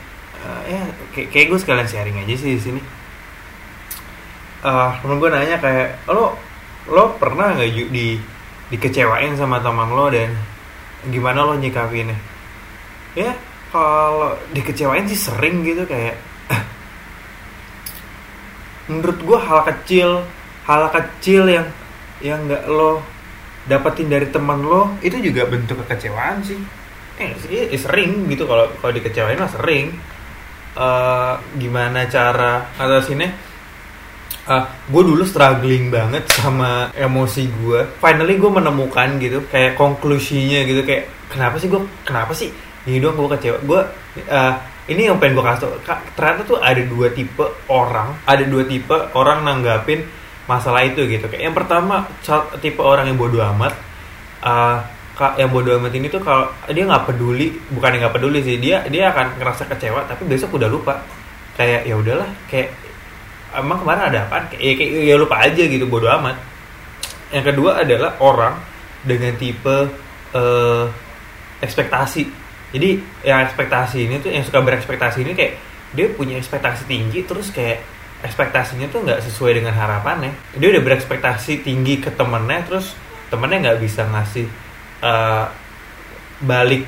[0.47, 0.83] uh, ya
[1.14, 2.81] kayak, kayak gue sekalian sharing aja sih di sini.
[4.62, 6.35] Uh, temen gue nanya kayak lo
[6.88, 8.17] lo pernah nggak di
[8.73, 10.33] dikecewain sama teman lo dan
[11.09, 12.17] gimana lo nyikapinnya
[13.17, 13.33] ya
[13.73, 16.17] kalau dikecewain sih sering gitu kayak
[18.93, 20.11] menurut gue hal kecil
[20.69, 21.69] hal kecil yang
[22.21, 23.01] yang nggak lo
[23.69, 26.61] dapetin dari teman lo itu juga bentuk kekecewaan sih
[27.18, 27.35] eh
[27.74, 28.46] eh, sering gitu.
[28.46, 29.92] Kalau kalau dikecewain lah sering.
[30.78, 33.35] Uh, gimana cara atasinnya
[34.48, 40.64] uh, eh, gue dulu struggling banget sama emosi gue finally gue menemukan gitu kayak konklusinya
[40.64, 40.81] gitu.
[40.83, 42.48] Kayak kenapa sih gue kenapa sih
[42.88, 43.59] ini dong gue kecewa?
[43.62, 43.81] Gue
[44.33, 44.54] uh,
[44.88, 45.98] ini yang pengen gue kasih tau.
[46.16, 50.00] Ternyata tuh ada dua tipe orang ada dua tipe orang nanggapin
[50.48, 51.28] masalah itu gitu.
[51.28, 52.09] Kayak yang pertama
[52.62, 53.76] tipe orang yang bodoh amat
[54.42, 54.81] uh,
[55.35, 58.87] yang bodoh amat ini tuh kalau dia nggak peduli bukan yang nggak peduli sih dia
[58.87, 60.94] dia akan ngerasa kecewa tapi besok udah lupa.
[61.59, 62.70] Kayak ya udahlah kayak
[63.59, 66.38] emang kemarin ada apa kayak ya, kayak ya lupa aja gitu bodoh amat.
[67.35, 68.54] Yang kedua adalah orang
[69.02, 69.76] dengan tipe
[70.38, 70.87] uh,
[71.59, 72.22] ekspektasi.
[72.70, 72.90] Jadi
[73.26, 75.59] yang ekspektasi ini tuh yang suka berekspektasi ini kayak
[75.98, 77.83] dia punya ekspektasi tinggi terus kayak
[78.22, 80.31] ekspektasinya tuh nggak sesuai dengan harapannya.
[80.54, 82.94] Dia udah berekspektasi tinggi ke temennya terus
[83.35, 84.67] temennya nggak bisa ngasih
[85.02, 85.46] uh,
[86.42, 86.87] balik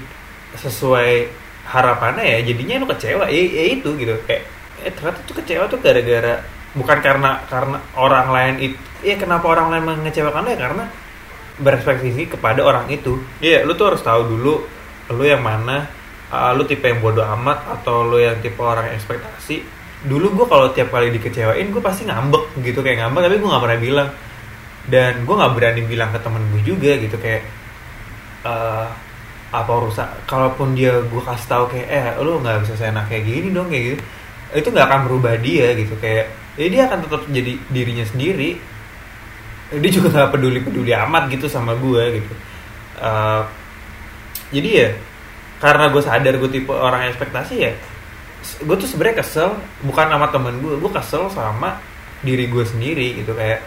[0.56, 1.30] sesuai
[1.70, 3.30] harapannya ya jadinya lu kecewa.
[3.30, 4.14] Ya, ya itu gitu.
[4.26, 4.42] Kayak
[4.80, 6.40] eh ternyata tuh kecewa tuh gara-gara
[6.72, 10.84] bukan karena karena orang lain itu ya kenapa orang lain mengecewakan lo ya karena
[11.60, 13.20] berekspektasi kepada orang itu.
[13.42, 14.54] Iya lu tuh harus tahu dulu
[15.10, 15.90] lu yang mana
[16.30, 19.62] uh, lu tipe yang bodoh amat atau lu yang tipe orang yang ekspektasi.
[20.00, 22.80] Dulu gue kalau tiap kali dikecewain gue pasti ngambek gitu.
[22.80, 24.08] Kayak ngambek tapi gue nggak pernah bilang.
[24.88, 27.20] Dan gue nggak berani bilang ke temen gue juga gitu.
[27.20, 27.44] Kayak
[28.44, 28.88] uh,
[29.50, 33.50] apa urusan kalaupun dia gue kasih tahu kayak eh lu nggak bisa seenak kayak gini
[33.50, 34.04] dong kayak gitu
[34.50, 35.94] itu nggak akan merubah dia gitu.
[36.02, 38.50] Kayak ya dia akan tetap jadi dirinya sendiri.
[39.70, 42.34] Dia juga nggak peduli peduli amat gitu sama gue gitu.
[43.00, 43.46] Uh,
[44.50, 44.88] jadi ya
[45.62, 47.72] karena gue sadar gue tipe orang ekspektasi ya
[48.40, 49.52] gue tuh sebenarnya kesel
[49.84, 51.78] bukan sama temen gue gue kesel sama
[52.26, 53.32] diri gue sendiri gitu.
[53.38, 53.62] Kayak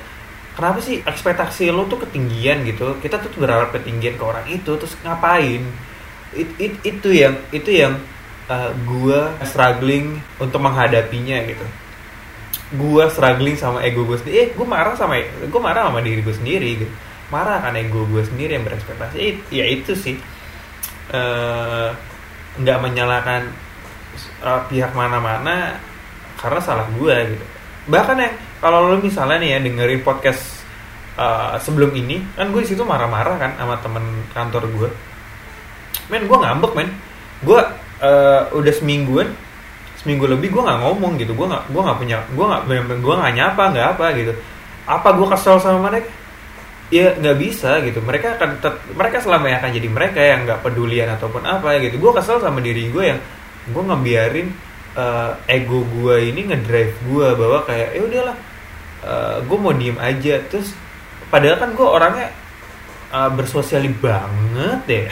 [0.54, 2.98] kenapa sih ekspektasi lo tuh ketinggian gitu?
[3.02, 5.66] Kita tuh berharap ketinggian ke orang itu terus ngapain?
[6.34, 8.02] It, it, itu yang itu yang
[8.50, 11.66] uh, gue struggling untuk menghadapinya gitu.
[12.74, 16.36] Gue struggling sama ego gue sendiri eh gue marah sama gue marah sama diri gue
[16.36, 16.94] sendiri gitu.
[17.30, 19.18] Marah kan ego gue sendiri yang berekspektasi.
[19.18, 20.18] It, ya itu sih.
[21.14, 21.90] Eh,
[22.54, 23.42] nggak uh, menyalahkan
[24.42, 25.78] uh, pihak mana-mana
[26.38, 27.46] karena salah gue gitu.
[27.90, 28.30] Bahkan ya
[28.64, 30.64] kalau lo misalnya nih ya dengerin podcast
[31.20, 34.90] uh, sebelum ini kan gue di situ marah-marah kan sama temen kantor gue
[36.12, 36.90] men gue ngambek men.
[37.44, 37.60] Gue
[38.04, 39.32] uh, udah semingguan
[40.00, 41.32] seminggu lebih gue nggak ngomong gitu.
[41.38, 42.64] Gue nggak gue nggak punya gue nggak
[43.00, 44.34] gue nggak nyapa nggak apa gitu.
[44.88, 46.10] Apa gue kesel sama mereka?
[46.92, 48.00] Ya nggak bisa gitu.
[48.04, 48.50] Mereka akan
[48.94, 52.00] mereka selama akan jadi mereka yang nggak pedulian ataupun apa gitu.
[52.00, 53.20] Gue kesel sama diri gue yang
[53.64, 54.48] gue ngebiarin
[55.00, 58.36] uh, ego gue ini ngedrive gue bahwa kayak ya udahlah
[59.04, 60.40] eh, gue mau diem aja.
[60.48, 60.74] Terus
[61.30, 62.28] padahal kan gue orangnya
[63.14, 65.04] uh, bersosiali banget ya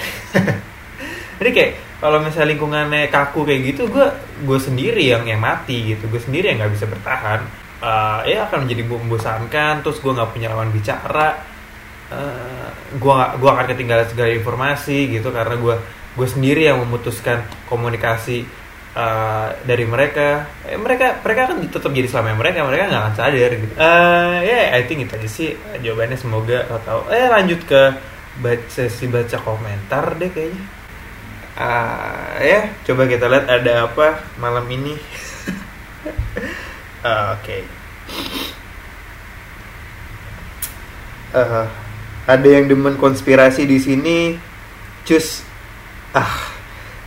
[1.42, 4.06] jadi kayak kalau misalnya lingkungannya kaku kayak gitu gue
[4.46, 6.10] gue sendiri yang yang mati gitu.
[6.10, 7.46] Gue sendiri yang nggak bisa bertahan.
[7.82, 11.42] Uh, ya akan menjadi membosankan terus gue nggak punya lawan bicara.
[12.12, 15.80] Uh, gua gua akan ketinggalan segala informasi gitu karena gua
[16.12, 17.40] gue sendiri yang memutuskan
[17.72, 18.44] komunikasi
[18.96, 20.48] uh, dari mereka.
[20.68, 23.74] Eh, mereka mereka akan tetap jadi selama mereka mereka nggak akan sadar gitu.
[23.76, 25.50] Uh, ya yeah, I think itu aja sih
[25.82, 26.18] jawabannya.
[26.20, 27.02] Semoga lo tahu.
[27.12, 27.82] Eh lanjut ke
[28.40, 30.64] baca sesi baca komentar deh kayaknya.
[31.52, 34.08] Uh, ya yeah, coba kita lihat ada apa
[34.40, 34.96] malam ini.
[37.04, 37.44] Uh, oke.
[37.44, 37.62] Okay.
[41.36, 41.68] uh,
[42.28, 44.20] ada yang demen konspirasi di sini.
[45.02, 45.44] Cus.
[46.12, 46.51] Ah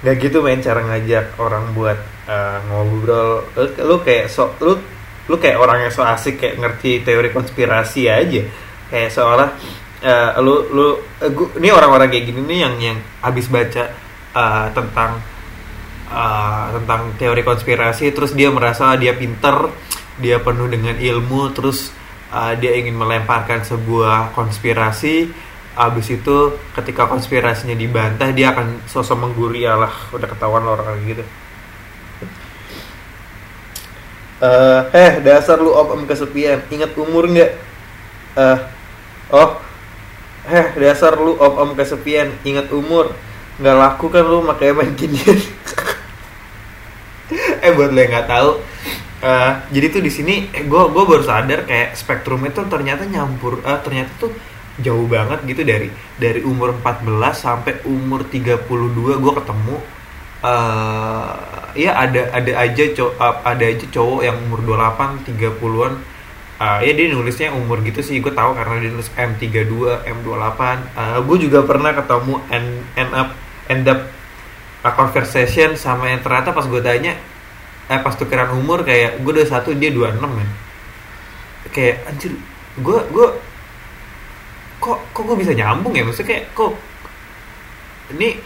[0.04, 1.96] nggak gitu main cara ngajak orang buat
[2.28, 3.48] uh, ngobrol.
[3.56, 4.76] Lu, lu kayak so lu
[5.24, 8.44] lu kayak orang yang so asik kayak ngerti teori konspirasi aja.
[8.92, 9.48] Kayak seolah
[10.04, 13.88] uh, lu lu uh, gua, ini orang-orang kayak gini nih yang yang habis baca
[14.36, 15.24] uh, tentang
[16.12, 19.72] uh, tentang teori konspirasi terus dia merasa dia pinter
[20.20, 21.90] dia penuh dengan ilmu terus
[22.30, 25.32] uh, dia ingin melemparkan sebuah konspirasi
[25.74, 26.36] abis itu
[26.78, 31.24] ketika konspirasinya dibantah dia akan sosok mengguri udah ketahuan orang gitu.
[34.44, 36.60] Uh, eh dasar lu om om kesepian.
[36.68, 37.50] Ingat umur nggak?
[38.34, 38.58] Uh,
[39.30, 39.50] oh.
[40.46, 42.34] Eh dasar lu om om kesepian.
[42.44, 43.14] Ingat umur.
[43.56, 45.22] Nggak laku kan lu makanya main gini
[47.64, 48.50] eh buat lo yang nggak tahu
[49.24, 53.64] eh, jadi tuh di sini eh, gue gue baru sadar kayak spektrum itu ternyata nyampur
[53.64, 54.32] eh, ternyata tuh
[54.82, 58.66] jauh banget gitu dari dari umur 14 sampai umur 32
[59.22, 59.76] gue ketemu
[60.44, 61.30] eh
[61.74, 65.92] ya ada ada aja cowok ada aja cowok yang umur 28 30-an
[66.60, 69.74] uh, ya dia nulisnya umur gitu sih gue tahu karena dia nulis M32
[70.06, 70.60] M28
[70.94, 73.28] uh, gue juga pernah ketemu end, end up
[73.66, 74.00] end up
[74.84, 77.16] a conversation sama yang ternyata pas gue tanya
[77.84, 80.48] eh pas tukeran umur kayak gue udah satu dia 26 men.
[81.72, 82.32] Kayak anjir
[82.80, 83.28] gue gue
[84.84, 86.04] kok kok gue bisa nyambung ya?
[86.04, 86.76] Maksudnya kayak kok
[88.12, 88.36] ini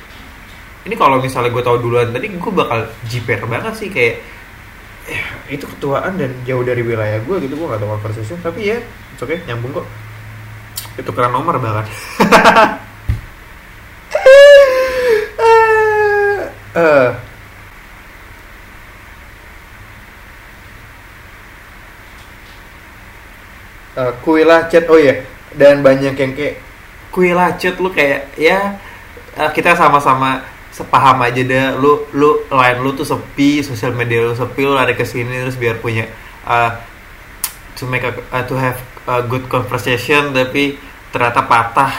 [0.87, 4.23] ini kalau misalnya gue tahu duluan tadi gue bakal jiper banget sih kayak
[5.11, 5.19] ya,
[5.51, 7.59] itu ketuaan dan jauh dari wilayah gue gitu.
[7.59, 8.79] Gue gak tahu conversation tapi ya
[9.19, 9.87] oke okay, nyambung kok.
[10.95, 11.91] Itu keren nomor bahkan.
[16.79, 17.11] Uh,
[23.99, 24.87] uh, kuilah chat.
[24.87, 26.61] Oh iya dan banyak yang kayak
[27.15, 28.77] kuilah chat lu kayak ya
[29.39, 31.77] uh, kita sama-sama sepaham aja deh.
[31.81, 35.57] Lu lu line lu tuh sepi sosial media lu sepi lu lari ke sini terus
[35.57, 36.05] biar punya
[36.45, 36.71] uh,
[37.79, 40.77] to make a, uh, to have a good conversation tapi
[41.15, 41.93] ternyata patah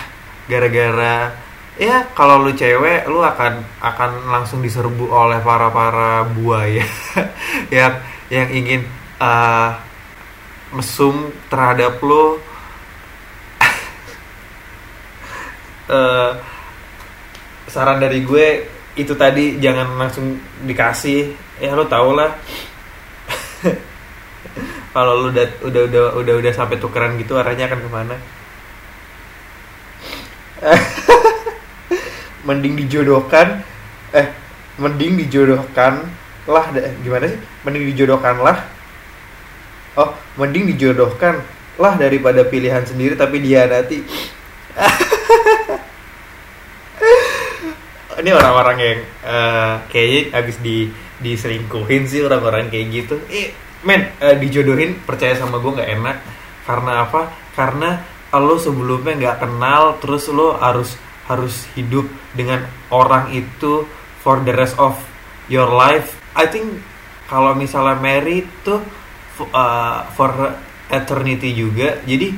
[0.45, 1.34] gara-gara
[1.80, 6.84] ya kalau lu cewek lu akan akan langsung diserbu oleh para para buaya
[7.74, 7.95] yang
[8.28, 8.82] yang ingin
[9.24, 9.80] uh,
[10.76, 12.38] mesum terhadap lu
[15.89, 16.31] uh,
[17.65, 21.33] saran dari gue itu tadi jangan langsung dikasih.
[21.59, 22.37] Ya lo tau lah.
[24.95, 28.15] Kalau lo udah udah udah udah udah sampai tukeran gitu arahnya akan ke mana?
[32.47, 33.65] Mending dijodohkan.
[34.15, 34.27] Eh
[34.79, 36.07] mending dijodohkan
[36.47, 36.65] lah
[37.03, 37.39] gimana sih?
[37.67, 38.57] Mending dijodohkan lah.
[39.99, 41.43] Oh mending dijodohkan
[41.79, 44.03] lah daripada pilihan sendiri tapi dia nanti
[48.30, 50.86] ini orang-orang yang uh, kayaknya abis di
[51.17, 53.17] diselingkuhin sih orang-orang kayak gitu.
[53.34, 53.49] Eh
[53.82, 56.17] men uh, dijodohin percaya sama gue nggak enak.
[56.69, 57.34] Karena apa?
[57.57, 58.05] Karena
[58.38, 60.93] lo sebelumnya nggak kenal terus lo harus
[61.25, 62.05] harus hidup
[62.38, 63.89] dengan orang itu
[64.21, 64.93] for the rest of
[65.49, 66.13] your life.
[66.38, 66.86] I think
[67.25, 68.86] kalau misalnya married tuh
[69.49, 70.53] uh, for
[70.93, 71.97] eternity juga.
[72.05, 72.30] Jadi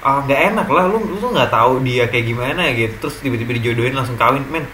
[0.00, 0.88] nggak uh, enak lah.
[0.88, 2.96] Lu lu tuh nggak tahu dia kayak gimana gitu.
[2.96, 4.48] Terus tiba-tiba dijodohin langsung kawin.
[4.48, 4.64] Men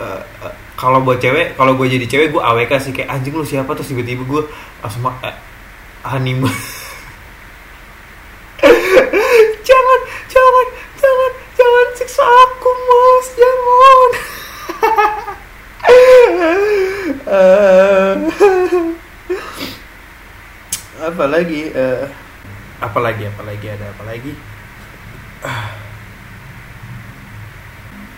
[0.00, 3.44] uh, uh, kalau buat cewek kalau gue jadi cewek gue awk sih kayak anjing lu
[3.44, 3.72] siapa?
[3.76, 4.42] Terus tiba-tiba gue
[4.80, 5.36] langsung uh,
[6.06, 6.52] honeymoon
[9.68, 10.66] jangan jangan
[10.98, 14.10] jangan jangan siksa aku mas jangan.
[17.22, 18.16] Uh,
[21.02, 22.06] apa lagi uh,
[22.82, 24.32] apa lagi apa lagi ada apa lagi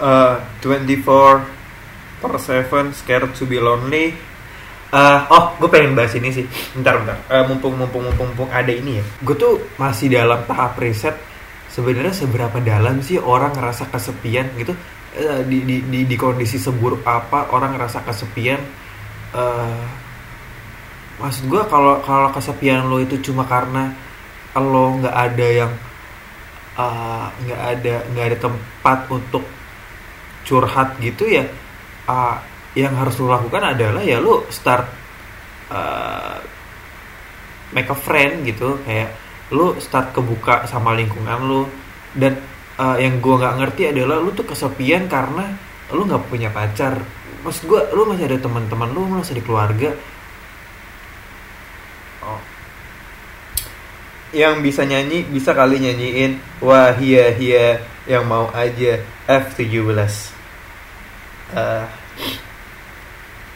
[0.00, 1.63] uh, 24
[2.24, 4.16] per seven scared to be lonely
[4.94, 6.46] Uh, oh, gue pengen bahas ini sih.
[6.70, 7.18] Bentar, bentar.
[7.26, 9.04] Uh, mumpung, mumpung, mumpung, mumpung ada ini ya.
[9.26, 11.18] Gue tuh masih dalam tahap riset.
[11.66, 14.70] Sebenarnya seberapa dalam sih orang ngerasa kesepian gitu
[15.18, 18.62] uh, di, di, di, di kondisi seburuk apa orang ngerasa kesepian.
[19.34, 19.82] Uh,
[21.18, 23.90] maksud gue kalau kalau kesepian lo itu cuma karena
[24.54, 25.72] lo nggak ada yang
[27.42, 29.42] nggak uh, ada nggak ada tempat untuk
[30.46, 31.50] curhat gitu ya.
[32.04, 32.36] Uh,
[32.74, 34.84] yang harus lo lakukan adalah ya lo start
[35.70, 36.36] uh,
[37.72, 38.82] make a friend gitu.
[38.82, 39.14] Kayak
[39.54, 41.62] lo start kebuka sama lingkungan lo
[42.12, 42.38] dan
[42.76, 45.54] uh, yang gue nggak ngerti adalah lo tuh kesepian karena
[45.94, 46.98] lo nggak punya pacar.
[47.46, 49.94] Maksud gue lo masih ada teman-teman lo masih di keluarga.
[52.24, 52.40] Oh.
[54.34, 58.98] yang bisa nyanyi bisa kali nyanyiin wah hia hia yang mau aja
[59.30, 60.33] F17 uh,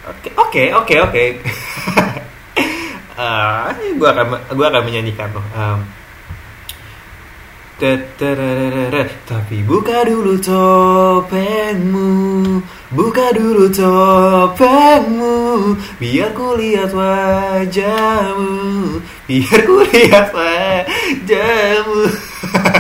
[0.09, 1.25] Oke oke oke oke.
[3.19, 5.43] Ah, gue akan gue akan menyanyikan loh.
[5.51, 5.83] Um,
[7.79, 12.11] tapi buka dulu topengmu
[12.91, 15.39] Buka dulu topengmu
[16.03, 18.51] Biar ku lihat wajahmu
[19.31, 22.03] Biar ku lihat wajahmu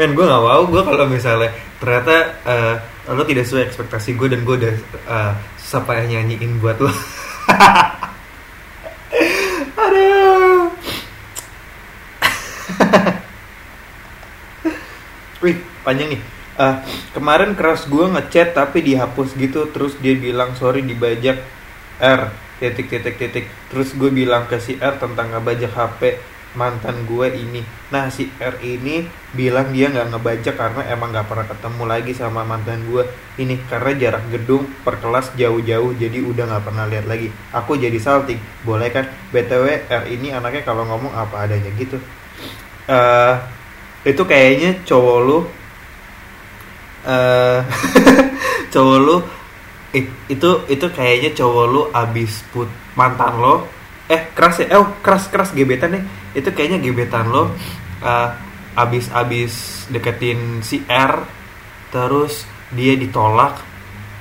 [0.00, 0.64] Men gue gak mau.
[0.64, 2.76] Gue kalau misalnya Ternyata uh,
[3.16, 4.76] lo tidak sesuai ekspektasi gue dan gue udah
[5.08, 6.92] uh, susah payah nyanyiin buat lo.
[9.80, 10.68] Aduh.
[15.40, 16.20] Wih panjang nih.
[16.60, 16.84] Uh,
[17.16, 19.72] kemarin keras gue ngechat tapi dihapus gitu.
[19.72, 21.40] Terus dia bilang sorry dibajak
[21.96, 22.28] R.
[22.60, 23.48] Titik titik titik.
[23.72, 26.20] Terus gue bilang ke si R tentang ngebajak HP
[26.58, 27.62] mantan gue ini.
[27.94, 32.42] Nah si R ini bilang dia nggak ngebajak karena emang nggak pernah ketemu lagi sama
[32.42, 33.06] mantan gue
[33.38, 37.30] ini karena jarak gedung per kelas jauh-jauh jadi udah nggak pernah lihat lagi.
[37.54, 38.38] Aku jadi salting.
[38.66, 39.06] Boleh kan?
[39.30, 41.98] Btw R ini anaknya kalau ngomong apa adanya gitu.
[42.90, 43.38] Uh,
[44.02, 45.38] itu kayaknya cowok lu
[47.04, 47.60] uh,
[48.72, 49.16] cowok lu
[50.30, 53.66] itu itu kayaknya cowok lu abis put mantan lo
[54.10, 54.74] eh keras ya.
[54.82, 56.02] Oh keras keras gebetan nih.
[56.34, 57.54] Itu kayaknya gebetan lo
[58.02, 58.28] uh,
[58.74, 61.22] abis abis deketin si R
[61.90, 63.58] terus dia ditolak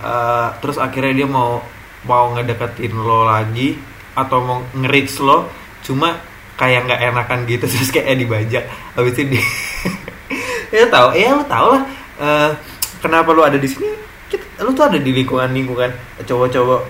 [0.01, 1.61] uh, terus akhirnya dia mau
[2.05, 3.77] mau ngedeketin lo lagi
[4.13, 5.49] atau mau ngerich lo
[5.85, 6.17] cuma
[6.57, 8.69] kayak nggak enakan gitu terus kayak dibajak.
[8.93, 9.45] Habis itu dia
[10.77, 11.83] ya tau ya lo tau lah
[12.21, 12.51] uh,
[13.01, 13.89] kenapa lo ada di sini?
[14.61, 15.89] Lo tuh ada di lingkungan lingkungan
[16.21, 16.81] cowok-cowok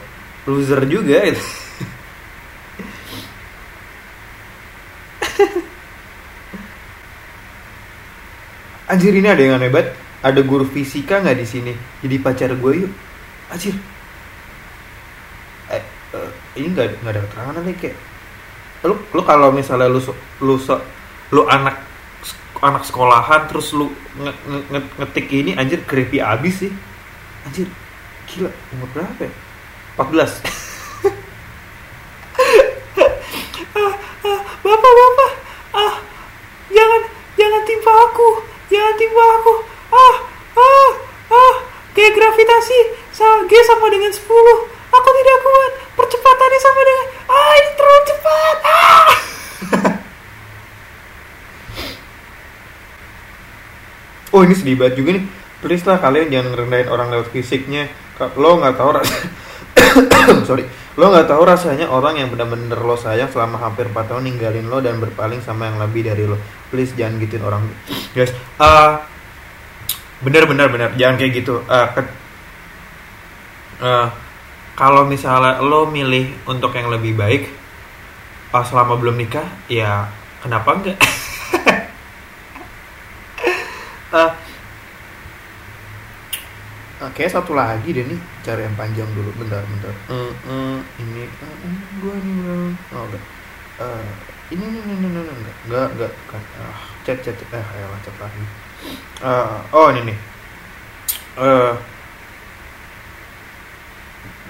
[0.49, 1.68] loser juga gitu
[8.89, 9.93] Anjir ini ada yang aneh banget.
[10.25, 11.73] Ada guru fisika nggak di sini?
[12.01, 12.91] Jadi pacar gue yuk.
[13.53, 13.77] Anjir.
[15.69, 15.83] Eh,
[16.17, 17.97] uh, ini nggak nggak ada keterangan nih kayak.
[18.89, 20.01] Lu lu kalau misalnya lu
[20.41, 20.57] lu
[21.29, 21.85] lu anak
[22.65, 24.33] anak sekolahan terus lu nge,
[24.73, 26.73] nge, ngetik ini anjir creepy abis sih.
[27.45, 27.69] Anjir.
[28.25, 29.33] Gila, umur berapa ya?
[30.01, 30.01] 14.
[33.77, 33.93] ah,
[34.25, 35.31] ah, bapak, bapak.
[35.77, 35.95] Ah,
[36.73, 37.01] jangan
[37.37, 39.53] jangan timpa aku jangan timpa aku.
[39.91, 40.15] Ah
[40.57, 40.91] ah
[41.33, 41.55] ah.
[41.93, 42.79] Kayak gravitasi.
[43.19, 44.23] G sama dengan 10
[44.89, 45.71] aku tidak kuat.
[45.99, 48.57] Percepatannya sama dengan ah ini terlalu cepat.
[48.63, 49.09] Ah.
[54.29, 55.25] Oh ini sedih banget juga nih.
[55.59, 57.89] Please lah kalian jangan ngerendahin orang lewat fisiknya.
[58.37, 59.17] Lo nggak tahu rasa
[60.47, 60.63] sorry
[60.99, 64.83] lo nggak tahu rasanya orang yang benar-benar lo sayang selama hampir 4 tahun ninggalin lo
[64.83, 66.35] dan berpaling sama yang lebih dari lo.
[66.67, 67.63] Please jangan gituin orang.
[68.11, 68.99] Guys uh,
[70.19, 70.89] bener bener bener.
[70.99, 71.63] Jangan kayak gitu.
[71.63, 72.01] Uh, ke,
[73.79, 74.11] uh,
[74.75, 77.47] kalau misalnya lo milih untuk yang lebih baik
[78.51, 80.07] uh, selama belum nikah ya
[80.39, 80.97] kenapa enggak
[84.15, 84.31] uh,
[86.99, 89.95] Oke satu lagi deh nih cari yang panjang dulu bentar bentar.
[90.11, 92.35] Uh, uh, ini uh, uh, gua nih
[92.91, 93.23] oh enggak.
[93.79, 94.03] Uh,
[94.51, 95.31] ini ini ini ini enggak
[95.63, 98.43] enggak enggak kan ah chat chat eh ya chat lagi.
[99.23, 100.17] Uh, oh ini nih.
[101.39, 101.71] Uh,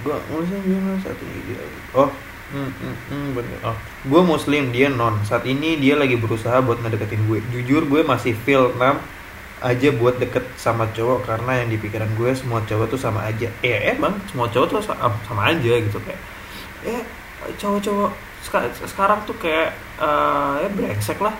[0.02, 1.62] gua muslim dia saat ini dia
[1.94, 2.10] oh.
[2.50, 3.62] Hmm, hmm, hmm, bener.
[3.62, 3.78] Oh,
[4.10, 5.22] gue muslim dia non.
[5.22, 7.38] Saat ini dia lagi berusaha buat ngedeketin gue.
[7.54, 9.19] Jujur gue masih feel 6
[9.60, 13.48] aja buat deket sama cowok karena yang di pikiran gue semua cowok tuh sama aja.
[13.60, 16.20] Ya emang semua cowok tuh sama, sama aja gitu kayak
[16.80, 17.00] ya
[17.60, 18.12] cowok-cowok
[18.88, 21.36] sekarang tuh kayak uh, ya brengsek lah.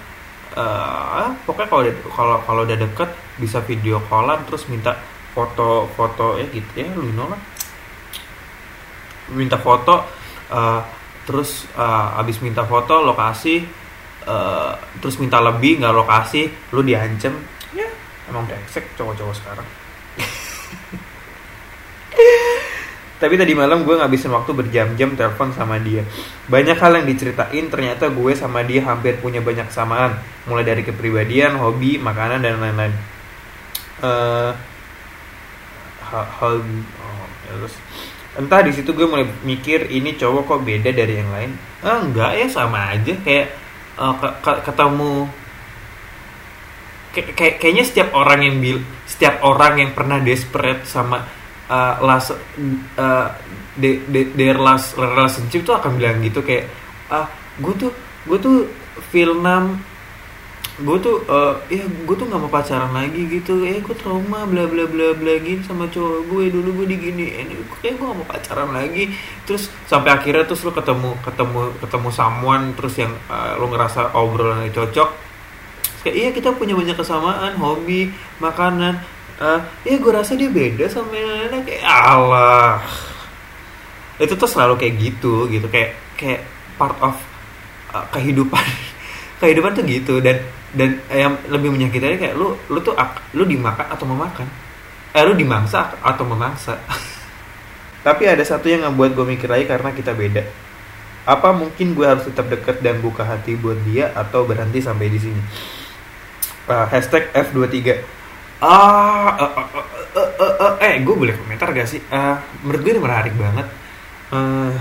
[0.50, 3.10] Uh, pokoknya kalau kalau kalau udah deket
[3.40, 4.98] bisa video callan terus minta
[5.32, 7.40] foto-foto ya gitu ya lu lah.
[9.32, 10.04] Minta foto
[10.52, 10.80] uh,
[11.24, 13.64] terus uh, abis minta foto lokasi
[14.28, 17.60] uh, terus minta lebih nggak lokasi lu diancem
[18.30, 19.66] emang brengsek cowok-cowok sekarang.
[23.20, 26.00] Tapi tadi malam gue ngabisin waktu berjam-jam telepon sama dia.
[26.48, 30.16] Banyak hal yang diceritain ternyata gue sama dia hampir punya banyak kesamaan
[30.48, 32.96] mulai dari kepribadian hobi makanan dan lain-lain.
[34.00, 34.56] Uh,
[36.00, 37.76] hal oh, ya terus.
[38.40, 41.52] Entah di situ gue mulai mikir ini cowok kok beda dari yang lain?
[41.84, 43.12] Ah enggak ya sama aja.
[43.20, 43.52] Kayak
[44.00, 44.16] uh,
[44.64, 45.28] ketemu
[47.10, 51.26] kayak kayaknya setiap orang yang bil setiap orang yang pernah desperate sama
[51.66, 52.34] uh, last
[52.98, 53.28] uh,
[53.74, 56.70] de, de, their last relationship tuh akan bilang gitu kayak
[57.10, 57.26] ah
[57.58, 57.90] gue tuh
[58.30, 58.56] gue tuh
[59.10, 59.42] film
[60.80, 64.64] gue tuh uh, ya gue tuh nggak mau pacaran lagi gitu eh gue trauma bla
[64.64, 67.52] bla bla bla gitu sama cowok gue dulu gue digini ini
[67.84, 69.12] kayak gue gak mau pacaran lagi.
[69.44, 74.72] Terus sampai akhirnya terus lo ketemu ketemu ketemu someone terus yang uh, lo ngerasa obrolannya
[74.72, 75.29] cocok
[76.00, 79.00] kayak iya kita punya banyak kesamaan hobi makanan.
[79.40, 82.84] Uh, ya gue rasa dia beda sama yang lain kayak Allah
[84.20, 85.66] itu tuh selalu kayak gitu gitu.
[85.72, 86.44] Kayak kayak
[86.76, 87.16] part of
[87.96, 88.60] uh, kehidupan.
[89.40, 90.20] Kehidupan tuh gitu.
[90.20, 90.44] Dan
[90.76, 92.92] dan yang lebih menyakitkan kayak lu lu tuh
[93.32, 94.44] lu dimakan atau memakan?
[95.16, 96.76] Eh lu dimangsa atau memangsa?
[98.06, 100.44] Tapi ada satu yang ngebuat gue mikir lagi karena kita beda.
[101.24, 105.20] Apa mungkin gue harus tetap dekat dan buka hati buat dia atau berhenti sampai di
[105.20, 105.42] sini
[106.70, 107.98] uh, hashtag F23
[108.60, 112.00] ah uh, uh, uh, uh, uh, uh, eh gue boleh komentar gak sih?
[112.12, 113.66] Uh, menurut gue ini menarik banget.
[114.30, 114.74] Eh,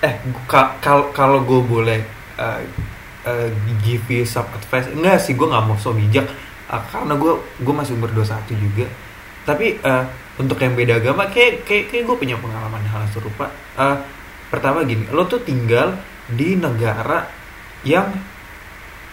[0.00, 0.14] eh
[0.48, 2.00] kalau kalau gue boleh
[2.40, 2.60] uh,
[3.28, 3.48] uh,
[3.84, 6.24] give you some advice enggak sih gue nggak mau so bijak.
[6.72, 8.86] Uh, karena gue gue masih umur 21 juga.
[9.44, 10.04] Tapi uh,
[10.40, 13.52] untuk yang beda agama kayak kayak, kayak gue punya pengalaman hal serupa.
[13.76, 14.00] Uh,
[14.48, 16.00] pertama gini lo tuh tinggal
[16.32, 17.28] di negara
[17.84, 18.08] yang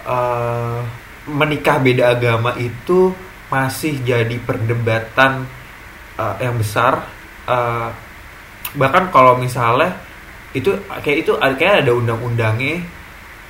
[0.08, 0.82] uh,
[1.28, 3.16] menikah beda agama itu
[3.48, 5.48] masih jadi perdebatan
[6.18, 7.06] uh, yang besar.
[7.44, 7.92] Uh,
[8.74, 9.94] bahkan kalau misalnya
[10.54, 12.82] itu kayak itu kayak ada undang-undangnya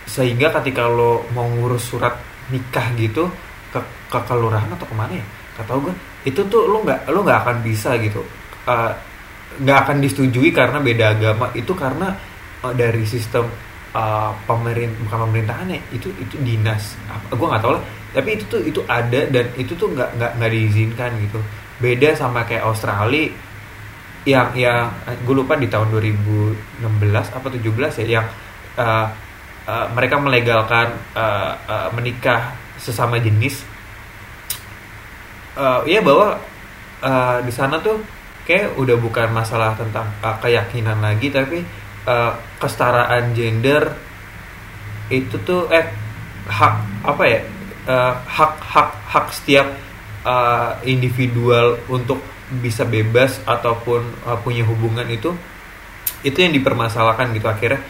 [0.04, 2.16] sehingga ketika lo mau ngurus surat
[2.52, 3.32] nikah gitu
[3.72, 3.80] ke
[4.12, 5.26] ke kelurahan atau ke mana ya?
[5.56, 5.94] Kata gue
[6.28, 8.22] itu tuh lo nggak lo nggak akan bisa gitu.
[9.64, 11.52] Nggak uh, akan disetujui karena beda agama.
[11.56, 12.12] Itu karena
[12.64, 13.48] uh, dari sistem
[13.94, 16.98] uh, pemerintah bukan pemerintahan ya itu itu dinas.
[17.32, 17.84] Gue nggak tahu lah.
[18.14, 21.40] Tapi itu tuh itu ada dan itu tuh nggak nggak nggak diizinkan gitu.
[21.82, 23.30] Beda sama kayak Australia
[24.24, 24.88] yang yang
[25.24, 28.28] gue lupa di tahun 2016 apa 17 ya yang
[28.80, 29.08] uh,
[29.68, 33.66] uh, mereka melegalkan uh, uh, menikah sesama jenis.
[35.54, 36.42] Uh, ya bahwa
[37.06, 38.02] uh, di sana tuh
[38.44, 41.64] kayak udah bukan masalah tentang uh, keyakinan lagi tapi
[42.08, 43.96] uh, kesetaraan gender
[45.12, 45.88] itu tuh eh
[46.48, 47.40] hak apa ya
[47.88, 49.68] uh, hak hak hak setiap
[50.28, 52.20] uh, individual untuk
[52.60, 55.32] bisa bebas ataupun uh, punya hubungan itu
[56.24, 57.82] itu yang dipermasalahkan gitu akhirnya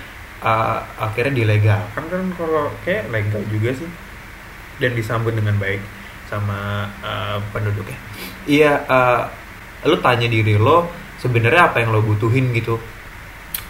[0.41, 2.03] uh, akhirnya dilegalkan.
[2.09, 3.89] Kan kalau kayak legal juga sih
[4.81, 5.81] dan disambut dengan baik
[6.29, 7.97] sama uh, penduduknya.
[8.49, 9.21] Iya uh,
[9.85, 10.89] lu tanya diri lo
[11.21, 12.79] sebenarnya apa yang lo butuhin gitu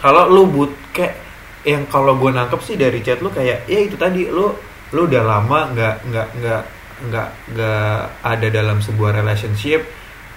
[0.04, 1.16] kalau lu but kayak
[1.64, 4.52] yang kalau gue nangkep sih dari chat lu kayak ya itu tadi lu
[4.92, 6.62] lu udah lama nggak nggak nggak
[7.08, 9.80] nggak nggak ada dalam sebuah relationship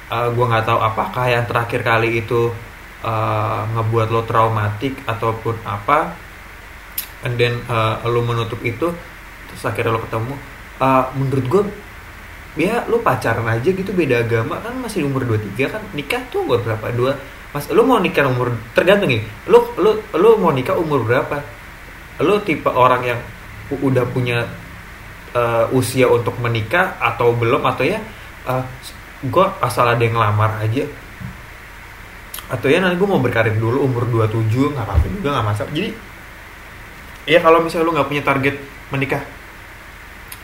[0.08, 2.56] uh, eh, gue nggak tahu apakah yang terakhir kali itu
[3.04, 6.16] uh, ngebuat lo traumatik ataupun apa
[7.28, 8.88] and then uh, lo menutup itu
[9.52, 10.34] terus akhirnya lo ketemu
[10.80, 11.64] uh, menurut gue
[12.58, 16.64] ya lo pacaran aja gitu beda agama kan masih umur 23 kan nikah tuh umur
[16.64, 16.88] berapa?
[16.96, 17.14] Dua
[17.56, 21.42] mas lo mau nikah umur tergantung nih lo lo lo mau nikah umur berapa?
[22.24, 23.20] Lo tipe orang yang
[23.72, 24.48] udah punya
[25.36, 28.00] uh, usia untuk menikah atau belum atau ya
[28.48, 28.64] uh,
[29.24, 30.86] gue asal ada yang ngelamar aja.
[32.48, 35.72] Atau ya nanti gue mau berkarir dulu umur 27 nggak apa-apa juga nggak masalah.
[35.76, 35.90] Jadi
[37.28, 38.56] ya kalau misalnya lu nggak punya target
[38.88, 39.24] menikah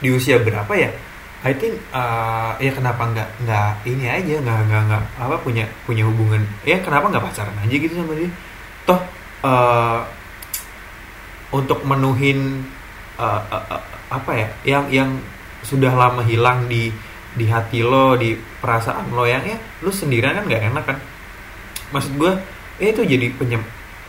[0.03, 0.91] di usia berapa ya
[1.43, 6.07] I think uh, ya kenapa nggak nggak ini aja nggak nggak nggak apa punya punya
[6.07, 6.39] hubungan.
[6.63, 8.31] Ya kenapa nggak pacaran aja gitu sama dia?
[8.87, 9.01] Toh
[9.43, 10.07] uh,
[11.51, 12.63] untuk menuhin
[13.19, 15.09] uh, uh, uh, apa ya yang yang
[15.67, 16.95] sudah lama hilang di
[17.35, 20.97] di hati lo di perasaan lo yang ya lo sendirian kan nggak enak kan?
[21.91, 22.31] Maksud gue
[22.79, 23.59] ya itu jadi penyem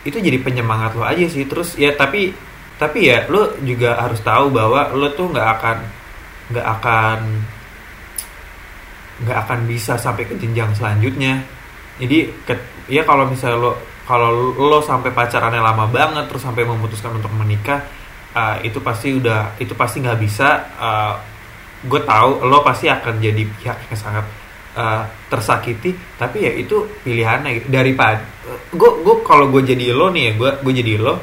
[0.07, 1.43] itu jadi penyemangat lo aja sih.
[1.43, 2.31] Terus ya tapi
[2.79, 5.77] tapi ya lo juga harus tahu bahwa lo tuh nggak akan
[6.53, 7.19] nggak akan
[9.25, 11.41] nggak akan bisa sampai ke jenjang selanjutnya
[11.95, 12.53] jadi ke,
[12.91, 13.71] ya kalau misalnya lo
[14.05, 17.81] kalau lo sampai pacarannya lama banget terus sampai memutuskan untuk menikah
[18.35, 21.15] uh, itu pasti udah itu pasti nggak bisa uh,
[21.85, 24.25] gue tahu lo pasti akan jadi pihak yang sangat
[24.75, 27.67] uh, tersakiti tapi ya itu pilihannya gitu.
[27.71, 28.21] daripada
[28.69, 31.15] gue gue kalau gue jadi lo nih ya gue gue jadi lo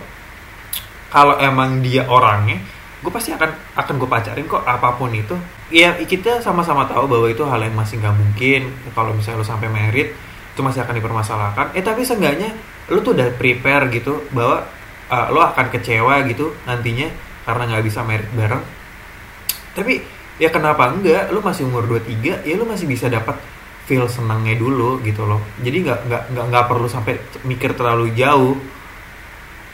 [1.12, 2.58] kalau emang dia orangnya
[3.02, 5.34] gue pasti akan akan gue pacarin kok apa pun itu.
[5.74, 8.70] Ya kita sama-sama tahu bahwa itu hal yang masih nggak mungkin.
[8.94, 10.14] Kalau misalnya lo sampai merit
[10.54, 11.66] itu masih akan dipermasalahkan.
[11.74, 12.54] Eh tapi seenggaknya
[12.94, 14.62] lo tuh udah prepare gitu bahwa
[15.10, 17.10] uh, lo akan kecewa gitu nantinya
[17.42, 18.62] karena nggak bisa merit bareng.
[19.74, 19.98] Tapi
[20.38, 21.34] ya kenapa enggak?
[21.34, 23.34] Lu masih umur 23 ya lu masih bisa dapat
[23.90, 25.42] feel senangnya dulu gitu loh.
[25.58, 28.54] Jadi nggak nggak nggak nggak perlu sampai mikir terlalu jauh.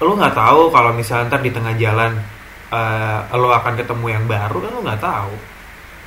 [0.01, 2.38] Lu nggak tahu kalau misalnya ntar di tengah jalan
[2.73, 5.33] uh, lo akan ketemu yang baru kan lu nggak tahu.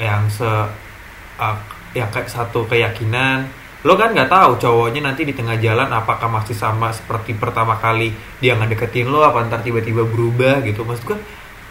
[0.01, 0.49] Yang se
[1.41, 1.57] uh,
[1.93, 3.49] yang kayak satu keyakinan.
[3.81, 8.13] Lo kan nggak tahu cowoknya nanti di tengah jalan apakah masih sama seperti pertama kali
[8.37, 10.85] dia ngedeketin lo apa ntar tiba-tiba berubah gitu.
[10.85, 11.17] Maksud gue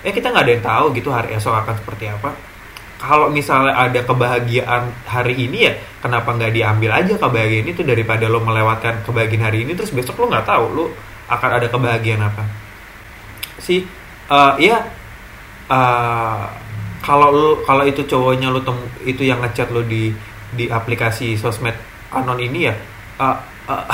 [0.02, 2.34] ya kita nggak ada yang tahu gitu hari esok akan seperti apa.
[3.00, 5.72] Kalau misalnya ada kebahagiaan hari ini ya
[6.04, 9.78] kenapa nggak diambil aja kebahagiaan itu daripada lo melewatkan kebahagiaan hari ini?
[9.78, 10.84] Terus besok lo nggak tahu lo
[11.30, 12.42] akan ada kebahagiaan apa.
[13.62, 13.86] Si
[14.30, 14.78] uh, ya
[15.66, 16.46] uh,
[17.02, 20.14] kalau lo kalau itu cowoknya lo temu itu yang ngechat lo di
[20.54, 21.74] di aplikasi sosmed
[22.14, 22.74] anon ini ya
[23.18, 23.84] uh, uh,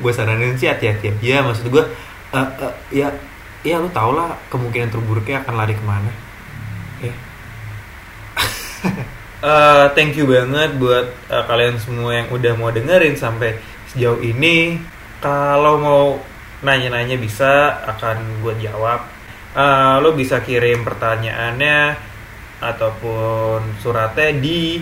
[0.00, 1.84] gue saranin sih hati-hati ya maksud gue
[2.32, 3.10] uh, uh, ya
[3.60, 6.12] ya lo tau lah kemungkinan terburuknya akan lari ke mana
[7.04, 7.14] ya.
[9.40, 13.60] Uh, thank you banget buat uh, kalian semua yang udah mau dengerin sampai
[13.92, 14.80] sejauh ini.
[15.20, 16.04] Kalau mau
[16.60, 19.00] nanya-nanya bisa akan gue jawab.
[19.50, 21.98] Uh, lo bisa kirim pertanyaannya
[22.62, 24.78] ataupun suratnya di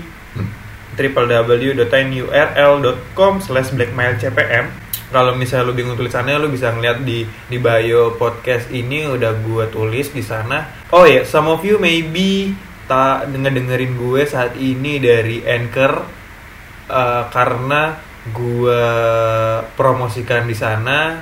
[0.99, 1.73] www.nurl.com
[3.41, 4.67] slash blackmailcpm.
[5.09, 9.65] Kalau misalnya lu bingung tulisannya lu bisa ngeliat di di bio podcast ini udah gue
[9.73, 10.69] tulis di sana.
[10.93, 12.53] Oh ya yeah, some of you maybe
[12.85, 16.05] tak denger dengerin gue saat ini dari anchor
[16.93, 17.97] uh, karena
[18.29, 18.85] gue
[19.77, 21.17] promosikan di sana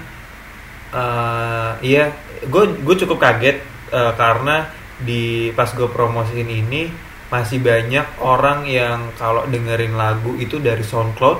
[0.96, 2.08] uh, iya
[2.48, 3.60] gue gue cukup kaget
[3.92, 6.88] uh, karena di pas gue promosiin ini
[7.28, 11.38] masih banyak orang yang kalau dengerin lagu itu dari SoundCloud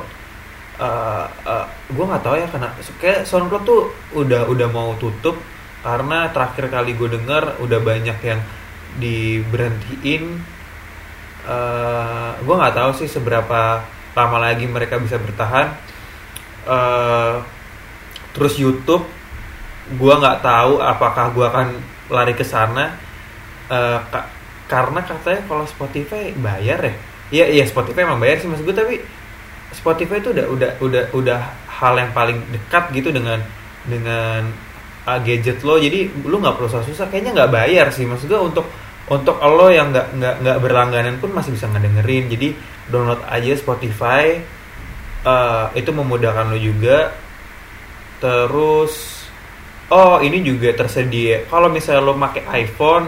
[0.76, 2.68] uh, uh, gue nggak tahu ya karena
[3.00, 3.82] kayak SoundCloud tuh
[4.12, 5.40] udah udah mau tutup
[5.86, 8.40] karena terakhir kali gue denger udah banyak yang
[8.98, 10.42] diberhentiin.
[11.46, 13.86] Uh, gue nggak tahu sih seberapa
[14.18, 15.78] lama lagi mereka bisa bertahan.
[16.66, 17.38] Uh,
[18.34, 19.06] terus YouTube
[19.86, 21.68] gue nggak tahu apakah gue akan
[22.10, 22.94] lari ke sana
[23.70, 24.02] uh,
[24.66, 26.94] karena katanya kalau Spotify bayar ya.
[27.26, 29.02] Iya iya Spotify emang bayar sih mas gue tapi
[29.74, 33.42] Spotify itu udah udah udah udah hal yang paling dekat gitu dengan
[33.86, 34.50] dengan
[35.06, 35.78] uh, gadget lo.
[35.78, 37.06] Jadi lu nggak perlu susah-susah.
[37.10, 38.66] Kayaknya nggak bayar sih mas gue untuk
[39.06, 42.26] untuk lo yang nggak nggak nggak berlangganan pun masih bisa ngedengerin.
[42.26, 42.48] Jadi
[42.90, 44.38] download aja Spotify
[45.22, 47.14] uh, itu memudahkan lo juga.
[48.18, 49.15] Terus
[49.92, 51.46] oh ini juga tersedia.
[51.46, 53.06] Kalau misalnya lo pakai iPhone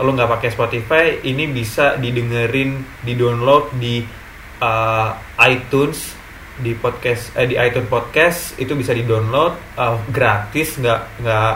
[0.00, 4.00] lo nggak pakai Spotify ini bisa didengerin di download di
[4.58, 5.10] uh,
[5.46, 6.16] iTunes
[6.58, 11.54] di podcast eh, di iTunes podcast itu bisa di download uh, gratis nggak nggak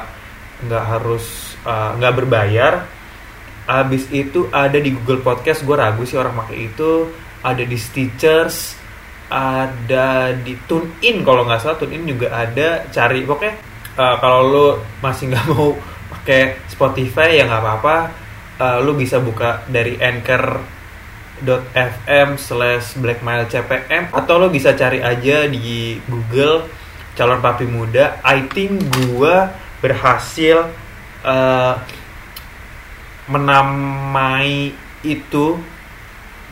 [0.69, 2.87] nggak harus uh, berbayar.
[3.67, 7.11] Abis itu ada di Google Podcast gue ragu sih orang pakai itu.
[7.43, 8.87] Ada di Stitchers
[9.27, 12.87] ada di TuneIn kalau nggak salah TuneIn juga ada.
[12.95, 15.75] Cari pokoknya uh, kalau lo masih nggak mau
[16.13, 17.97] pakai Spotify ya nggak apa-apa.
[18.57, 20.61] Uh, lu bisa buka dari anchor.fm
[22.41, 26.65] slash blackmailcpm atau lu bisa cari aja di Google
[27.17, 28.17] calon papi muda.
[28.25, 29.53] I think gua
[29.85, 30.73] berhasil
[31.21, 31.75] uh,
[33.29, 34.73] menamai
[35.05, 35.61] itu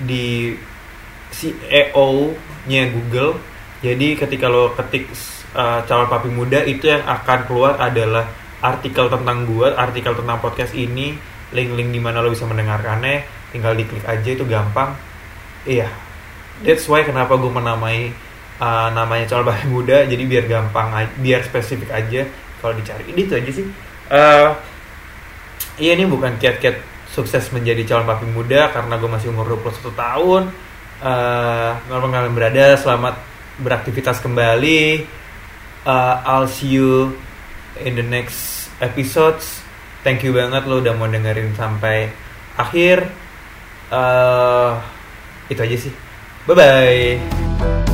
[0.01, 0.57] di
[1.33, 2.35] CEO
[2.69, 3.41] nya Google.
[3.85, 5.13] Jadi ketika lo ketik
[5.55, 8.27] uh, calon papi muda itu yang akan keluar adalah
[8.61, 11.17] artikel tentang gua artikel tentang podcast ini.
[11.55, 13.23] Link-link di mana lo bisa mendengarkannya.
[13.55, 14.99] Tinggal diklik aja itu gampang.
[15.63, 15.87] Iya.
[16.67, 18.11] That's why kenapa gue menamai
[18.59, 20.03] uh, namanya calon bayi muda.
[20.03, 20.91] Jadi biar gampang
[21.23, 22.27] biar spesifik aja
[22.59, 23.07] kalau dicari.
[23.15, 23.67] Ini itu aja sih.
[24.11, 24.51] Uh,
[25.79, 26.83] iya ini bukan kiat-kiat
[27.15, 30.43] sukses menjadi calon papi muda karena gue masih umur 21 tahun.
[31.05, 33.15] Uh, kalian berada selamat
[33.63, 35.07] beraktivitas kembali
[35.87, 37.17] uh, I'll see you
[37.81, 39.63] in the next episodes.
[40.05, 42.13] Thank you banget lo udah mau dengerin sampai
[42.61, 43.09] akhir.
[43.89, 44.81] Uh,
[45.49, 45.93] itu aja sih.
[46.45, 47.94] Bye bye